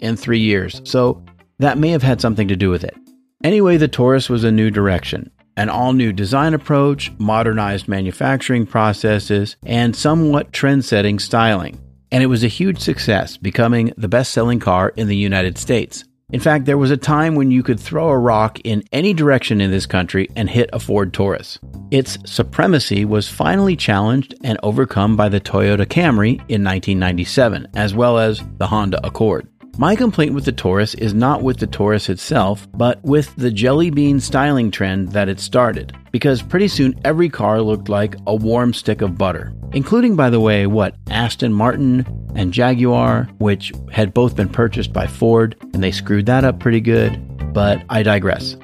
in 0.00 0.16
three 0.16 0.40
years, 0.40 0.80
so 0.84 1.24
that 1.58 1.78
may 1.78 1.88
have 1.88 2.02
had 2.02 2.20
something 2.20 2.48
to 2.48 2.56
do 2.56 2.70
with 2.70 2.84
it. 2.84 2.94
Anyway, 3.42 3.76
the 3.76 3.88
Taurus 3.88 4.28
was 4.28 4.44
a 4.44 4.52
new 4.52 4.70
direction, 4.70 5.30
an 5.56 5.68
all 5.68 5.92
new 5.92 6.12
design 6.12 6.54
approach, 6.54 7.12
modernized 7.18 7.88
manufacturing 7.88 8.66
processes, 8.66 9.56
and 9.64 9.94
somewhat 9.94 10.52
trend 10.52 10.84
setting 10.84 11.18
styling. 11.18 11.80
And 12.10 12.22
it 12.22 12.26
was 12.26 12.44
a 12.44 12.48
huge 12.48 12.78
success, 12.78 13.36
becoming 13.36 13.92
the 13.96 14.08
best 14.08 14.32
selling 14.32 14.60
car 14.60 14.90
in 14.96 15.08
the 15.08 15.16
United 15.16 15.58
States. 15.58 16.04
In 16.30 16.40
fact, 16.40 16.64
there 16.64 16.78
was 16.78 16.90
a 16.90 16.96
time 16.96 17.34
when 17.34 17.50
you 17.50 17.62
could 17.62 17.78
throw 17.78 18.08
a 18.08 18.18
rock 18.18 18.58
in 18.64 18.82
any 18.92 19.12
direction 19.12 19.60
in 19.60 19.70
this 19.70 19.86
country 19.86 20.28
and 20.34 20.48
hit 20.48 20.70
a 20.72 20.80
Ford 20.80 21.12
Taurus. 21.12 21.58
Its 21.90 22.18
supremacy 22.24 23.04
was 23.04 23.28
finally 23.28 23.76
challenged 23.76 24.34
and 24.42 24.58
overcome 24.62 25.16
by 25.16 25.28
the 25.28 25.40
Toyota 25.40 25.86
Camry 25.86 26.34
in 26.48 26.64
1997, 26.64 27.68
as 27.74 27.94
well 27.94 28.18
as 28.18 28.42
the 28.58 28.66
Honda 28.66 29.06
Accord. 29.06 29.48
My 29.76 29.96
complaint 29.96 30.34
with 30.34 30.44
the 30.44 30.52
Taurus 30.52 30.94
is 30.94 31.14
not 31.14 31.42
with 31.42 31.58
the 31.58 31.66
Taurus 31.66 32.08
itself, 32.08 32.68
but 32.76 33.02
with 33.02 33.34
the 33.34 33.50
jelly 33.50 33.90
bean 33.90 34.20
styling 34.20 34.70
trend 34.70 35.10
that 35.10 35.28
it 35.28 35.40
started, 35.40 35.92
because 36.12 36.42
pretty 36.42 36.68
soon 36.68 36.94
every 37.04 37.28
car 37.28 37.60
looked 37.60 37.88
like 37.88 38.14
a 38.28 38.36
warm 38.36 38.72
stick 38.72 39.02
of 39.02 39.18
butter, 39.18 39.52
including, 39.72 40.14
by 40.14 40.30
the 40.30 40.38
way, 40.38 40.68
what 40.68 40.94
Aston 41.10 41.52
Martin 41.52 42.06
and 42.36 42.52
Jaguar, 42.52 43.28
which 43.38 43.72
had 43.90 44.14
both 44.14 44.36
been 44.36 44.48
purchased 44.48 44.92
by 44.92 45.08
Ford, 45.08 45.56
and 45.60 45.82
they 45.82 45.90
screwed 45.90 46.26
that 46.26 46.44
up 46.44 46.60
pretty 46.60 46.80
good, 46.80 47.52
but 47.52 47.82
I 47.88 48.04
digress. 48.04 48.56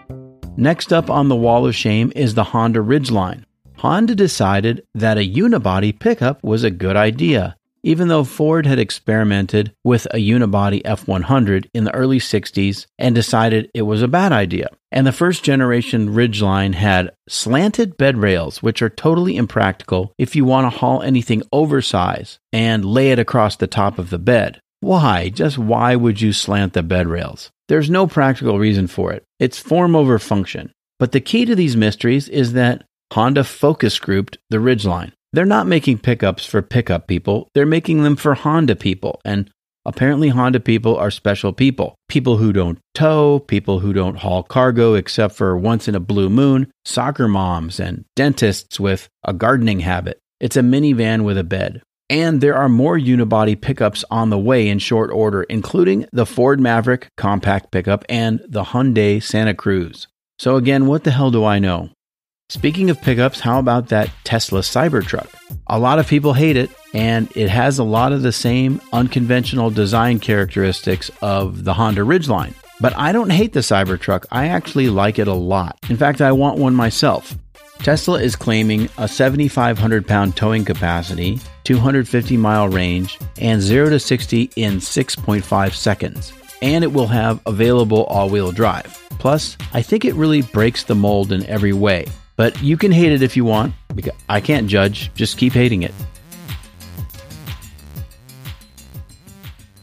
Next 0.56 0.92
up 0.92 1.10
on 1.10 1.28
the 1.28 1.34
wall 1.34 1.66
of 1.66 1.74
shame 1.74 2.12
is 2.14 2.34
the 2.34 2.44
Honda 2.44 2.80
Ridgeline. 2.80 3.44
Honda 3.78 4.14
decided 4.14 4.86
that 4.94 5.18
a 5.18 5.28
unibody 5.28 5.98
pickup 5.98 6.44
was 6.44 6.62
a 6.62 6.70
good 6.70 6.96
idea 6.96 7.56
even 7.82 8.08
though 8.08 8.24
Ford 8.24 8.66
had 8.66 8.78
experimented 8.78 9.72
with 9.84 10.06
a 10.06 10.18
unibody 10.18 10.82
F 10.84 11.06
100 11.08 11.70
in 11.72 11.84
the 11.84 11.94
early 11.94 12.18
60s 12.18 12.86
and 12.98 13.14
decided 13.14 13.70
it 13.74 13.82
was 13.82 14.02
a 14.02 14.08
bad 14.08 14.32
idea. 14.32 14.68
And 14.92 15.06
the 15.06 15.12
first 15.12 15.44
generation 15.44 16.14
Ridgeline 16.14 16.74
had 16.74 17.12
slanted 17.28 17.96
bed 17.96 18.16
rails, 18.16 18.62
which 18.62 18.82
are 18.82 18.90
totally 18.90 19.36
impractical 19.36 20.12
if 20.18 20.34
you 20.34 20.44
want 20.44 20.70
to 20.72 20.78
haul 20.78 21.02
anything 21.02 21.42
oversized 21.52 22.38
and 22.52 22.84
lay 22.84 23.12
it 23.12 23.18
across 23.18 23.56
the 23.56 23.66
top 23.66 23.98
of 23.98 24.10
the 24.10 24.18
bed. 24.18 24.60
Why? 24.80 25.28
Just 25.28 25.58
why 25.58 25.94
would 25.94 26.20
you 26.20 26.32
slant 26.32 26.72
the 26.72 26.82
bed 26.82 27.06
rails? 27.06 27.50
There's 27.68 27.90
no 27.90 28.06
practical 28.06 28.58
reason 28.58 28.86
for 28.86 29.12
it. 29.12 29.24
It's 29.38 29.58
form 29.58 29.94
over 29.94 30.18
function. 30.18 30.72
But 30.98 31.12
the 31.12 31.20
key 31.20 31.44
to 31.44 31.54
these 31.54 31.76
mysteries 31.76 32.28
is 32.28 32.54
that 32.54 32.84
Honda 33.12 33.44
focus 33.44 33.98
grouped 33.98 34.38
the 34.50 34.58
Ridgeline. 34.58 35.12
They're 35.32 35.44
not 35.44 35.68
making 35.68 35.98
pickups 35.98 36.44
for 36.44 36.60
pickup 36.62 37.06
people, 37.06 37.48
they're 37.54 37.66
making 37.66 38.02
them 38.02 38.16
for 38.16 38.34
Honda 38.34 38.74
people. 38.74 39.20
And 39.24 39.50
apparently, 39.86 40.28
Honda 40.28 40.60
people 40.60 40.96
are 40.96 41.10
special 41.10 41.52
people. 41.52 41.94
People 42.08 42.38
who 42.38 42.52
don't 42.52 42.78
tow, 42.94 43.38
people 43.38 43.78
who 43.78 43.92
don't 43.92 44.18
haul 44.18 44.42
cargo 44.42 44.94
except 44.94 45.34
for 45.36 45.56
once 45.56 45.86
in 45.86 45.94
a 45.94 46.00
blue 46.00 46.28
moon, 46.28 46.70
soccer 46.84 47.28
moms, 47.28 47.78
and 47.78 48.04
dentists 48.16 48.80
with 48.80 49.08
a 49.24 49.32
gardening 49.32 49.80
habit. 49.80 50.18
It's 50.40 50.56
a 50.56 50.62
minivan 50.62 51.22
with 51.22 51.38
a 51.38 51.44
bed. 51.44 51.82
And 52.08 52.40
there 52.40 52.56
are 52.56 52.68
more 52.68 52.98
unibody 52.98 53.60
pickups 53.60 54.04
on 54.10 54.30
the 54.30 54.38
way 54.38 54.68
in 54.68 54.80
short 54.80 55.12
order, 55.12 55.44
including 55.44 56.06
the 56.12 56.26
Ford 56.26 56.58
Maverick 56.58 57.06
compact 57.16 57.70
pickup 57.70 58.04
and 58.08 58.40
the 58.48 58.64
Hyundai 58.64 59.22
Santa 59.22 59.54
Cruz. 59.54 60.08
So, 60.40 60.56
again, 60.56 60.86
what 60.86 61.04
the 61.04 61.12
hell 61.12 61.30
do 61.30 61.44
I 61.44 61.60
know? 61.60 61.90
Speaking 62.50 62.90
of 62.90 63.00
pickups, 63.00 63.38
how 63.38 63.60
about 63.60 63.90
that 63.90 64.10
Tesla 64.24 64.62
Cybertruck? 64.62 65.28
A 65.68 65.78
lot 65.78 66.00
of 66.00 66.08
people 66.08 66.32
hate 66.32 66.56
it, 66.56 66.68
and 66.92 67.30
it 67.36 67.48
has 67.48 67.78
a 67.78 67.84
lot 67.84 68.12
of 68.12 68.22
the 68.22 68.32
same 68.32 68.80
unconventional 68.92 69.70
design 69.70 70.18
characteristics 70.18 71.12
of 71.22 71.62
the 71.62 71.72
Honda 71.72 72.00
Ridgeline. 72.00 72.52
But 72.80 72.96
I 72.96 73.12
don't 73.12 73.30
hate 73.30 73.52
the 73.52 73.60
Cybertruck, 73.60 74.26
I 74.32 74.48
actually 74.48 74.88
like 74.88 75.20
it 75.20 75.28
a 75.28 75.32
lot. 75.32 75.78
In 75.88 75.96
fact, 75.96 76.20
I 76.20 76.32
want 76.32 76.58
one 76.58 76.74
myself. 76.74 77.36
Tesla 77.78 78.20
is 78.20 78.34
claiming 78.34 78.88
a 78.98 79.06
7,500 79.06 80.04
pound 80.04 80.36
towing 80.36 80.64
capacity, 80.64 81.38
250 81.62 82.36
mile 82.36 82.68
range, 82.68 83.16
and 83.40 83.62
0 83.62 83.90
to 83.90 84.00
60 84.00 84.50
in 84.56 84.78
6.5 84.78 85.72
seconds. 85.72 86.32
And 86.62 86.82
it 86.82 86.92
will 86.92 87.06
have 87.06 87.40
available 87.46 88.06
all 88.06 88.28
wheel 88.28 88.50
drive. 88.50 89.00
Plus, 89.20 89.56
I 89.72 89.82
think 89.82 90.04
it 90.04 90.14
really 90.14 90.42
breaks 90.42 90.82
the 90.82 90.96
mold 90.96 91.30
in 91.30 91.46
every 91.46 91.72
way. 91.72 92.06
But 92.40 92.62
you 92.62 92.78
can 92.78 92.90
hate 92.90 93.12
it 93.12 93.20
if 93.20 93.36
you 93.36 93.44
want. 93.44 93.74
Because 93.94 94.14
I 94.26 94.40
can't 94.40 94.66
judge. 94.66 95.12
Just 95.14 95.36
keep 95.36 95.52
hating 95.52 95.82
it. 95.82 95.92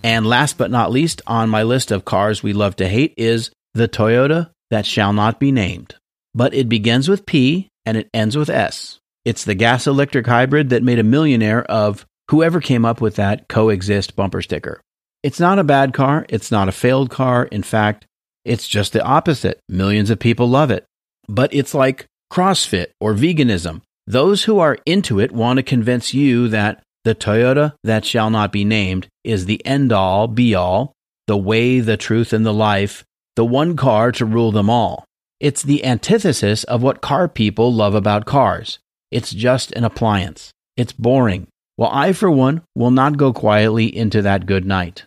And 0.01 0.25
last 0.25 0.57
but 0.57 0.71
not 0.71 0.89
least 0.89 1.21
on 1.27 1.51
my 1.51 1.61
list 1.61 1.91
of 1.91 2.03
cars 2.03 2.41
we 2.41 2.53
love 2.53 2.75
to 2.77 2.89
hate 2.89 3.13
is 3.15 3.51
the 3.75 3.87
Toyota 3.87 4.49
that 4.71 4.87
shall 4.87 5.13
not 5.13 5.39
be 5.39 5.51
named. 5.51 5.93
But 6.33 6.55
it 6.55 6.67
begins 6.67 7.07
with 7.07 7.27
P 7.27 7.69
and 7.85 7.95
it 7.95 8.09
ends 8.11 8.35
with 8.35 8.49
S. 8.49 8.97
It's 9.23 9.43
the 9.43 9.53
gas 9.53 9.85
electric 9.85 10.25
hybrid 10.25 10.69
that 10.71 10.81
made 10.81 10.97
a 10.97 11.03
millionaire 11.03 11.63
of 11.65 12.07
whoever 12.31 12.59
came 12.59 12.85
up 12.85 13.01
with 13.01 13.17
that 13.17 13.47
coexist 13.47 14.15
bumper 14.15 14.41
sticker. 14.41 14.81
It's 15.21 15.39
not 15.39 15.59
a 15.59 15.63
bad 15.63 15.93
car. 15.93 16.25
It's 16.27 16.49
not 16.49 16.69
a 16.69 16.71
failed 16.71 17.11
car. 17.11 17.45
In 17.45 17.61
fact, 17.61 18.07
it's 18.43 18.67
just 18.67 18.93
the 18.93 19.03
opposite. 19.03 19.59
Millions 19.69 20.09
of 20.09 20.17
people 20.17 20.49
love 20.49 20.71
it. 20.71 20.85
But 21.27 21.53
it's 21.53 21.75
like 21.75 22.07
CrossFit, 22.31 22.87
or 22.99 23.13
veganism. 23.13 23.81
Those 24.05 24.45
who 24.45 24.59
are 24.59 24.77
into 24.85 25.19
it 25.19 25.31
want 25.31 25.57
to 25.57 25.63
convince 25.63 26.13
you 26.13 26.47
that 26.49 26.81
the 27.03 27.15
Toyota 27.15 27.73
that 27.83 28.05
shall 28.05 28.29
not 28.29 28.51
be 28.51 28.65
named 28.65 29.07
is 29.23 29.45
the 29.45 29.65
end 29.65 29.91
all, 29.91 30.27
be 30.27 30.55
all, 30.55 30.93
the 31.27 31.37
way, 31.37 31.79
the 31.79 31.97
truth, 31.97 32.33
and 32.33 32.45
the 32.45 32.53
life, 32.53 33.03
the 33.35 33.45
one 33.45 33.75
car 33.75 34.11
to 34.13 34.25
rule 34.25 34.51
them 34.51 34.69
all. 34.69 35.05
It's 35.39 35.61
the 35.61 35.85
antithesis 35.85 36.63
of 36.63 36.81
what 36.81 37.01
car 37.01 37.27
people 37.27 37.73
love 37.73 37.93
about 37.93 38.25
cars. 38.25 38.79
It's 39.11 39.31
just 39.31 39.71
an 39.73 39.83
appliance. 39.83 40.51
It's 40.75 40.93
boring. 40.93 41.47
Well, 41.77 41.91
I, 41.91 42.13
for 42.13 42.31
one, 42.31 42.63
will 42.75 42.91
not 42.91 43.17
go 43.17 43.31
quietly 43.33 43.95
into 43.95 44.23
that 44.23 44.45
good 44.45 44.65
night. 44.65 45.05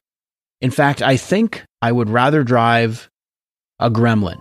In 0.61 0.71
fact, 0.71 1.03
I 1.03 1.17
think 1.17 1.65
I 1.83 1.91
would 1.91 2.09
rather 2.09 2.45
drive 2.45 3.09
a 3.79 3.91
gremlin. 3.91 4.41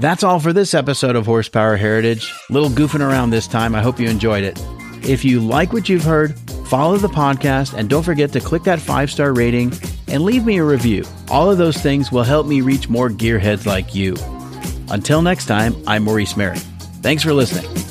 That's 0.00 0.24
all 0.24 0.40
for 0.40 0.54
this 0.54 0.72
episode 0.72 1.14
of 1.14 1.26
Horsepower 1.26 1.76
Heritage. 1.76 2.32
Little 2.48 2.70
goofing 2.70 3.06
around 3.06 3.28
this 3.28 3.46
time. 3.46 3.74
I 3.74 3.82
hope 3.82 4.00
you 4.00 4.08
enjoyed 4.08 4.44
it. 4.44 4.58
If 5.06 5.26
you 5.26 5.40
like 5.40 5.74
what 5.74 5.90
you've 5.90 6.04
heard, 6.04 6.38
follow 6.68 6.96
the 6.96 7.08
podcast 7.08 7.74
and 7.74 7.90
don't 7.90 8.02
forget 8.02 8.32
to 8.32 8.40
click 8.40 8.62
that 8.62 8.80
five 8.80 9.10
star 9.10 9.34
rating 9.34 9.74
and 10.08 10.22
leave 10.22 10.46
me 10.46 10.56
a 10.56 10.64
review. 10.64 11.04
All 11.28 11.50
of 11.50 11.58
those 11.58 11.76
things 11.76 12.10
will 12.10 12.22
help 12.22 12.46
me 12.46 12.62
reach 12.62 12.88
more 12.88 13.10
gearheads 13.10 13.66
like 13.66 13.94
you. 13.94 14.16
Until 14.88 15.20
next 15.20 15.44
time, 15.44 15.76
I'm 15.86 16.04
Maurice 16.04 16.34
Merritt. 16.34 16.60
Thanks 17.02 17.22
for 17.22 17.34
listening. 17.34 17.89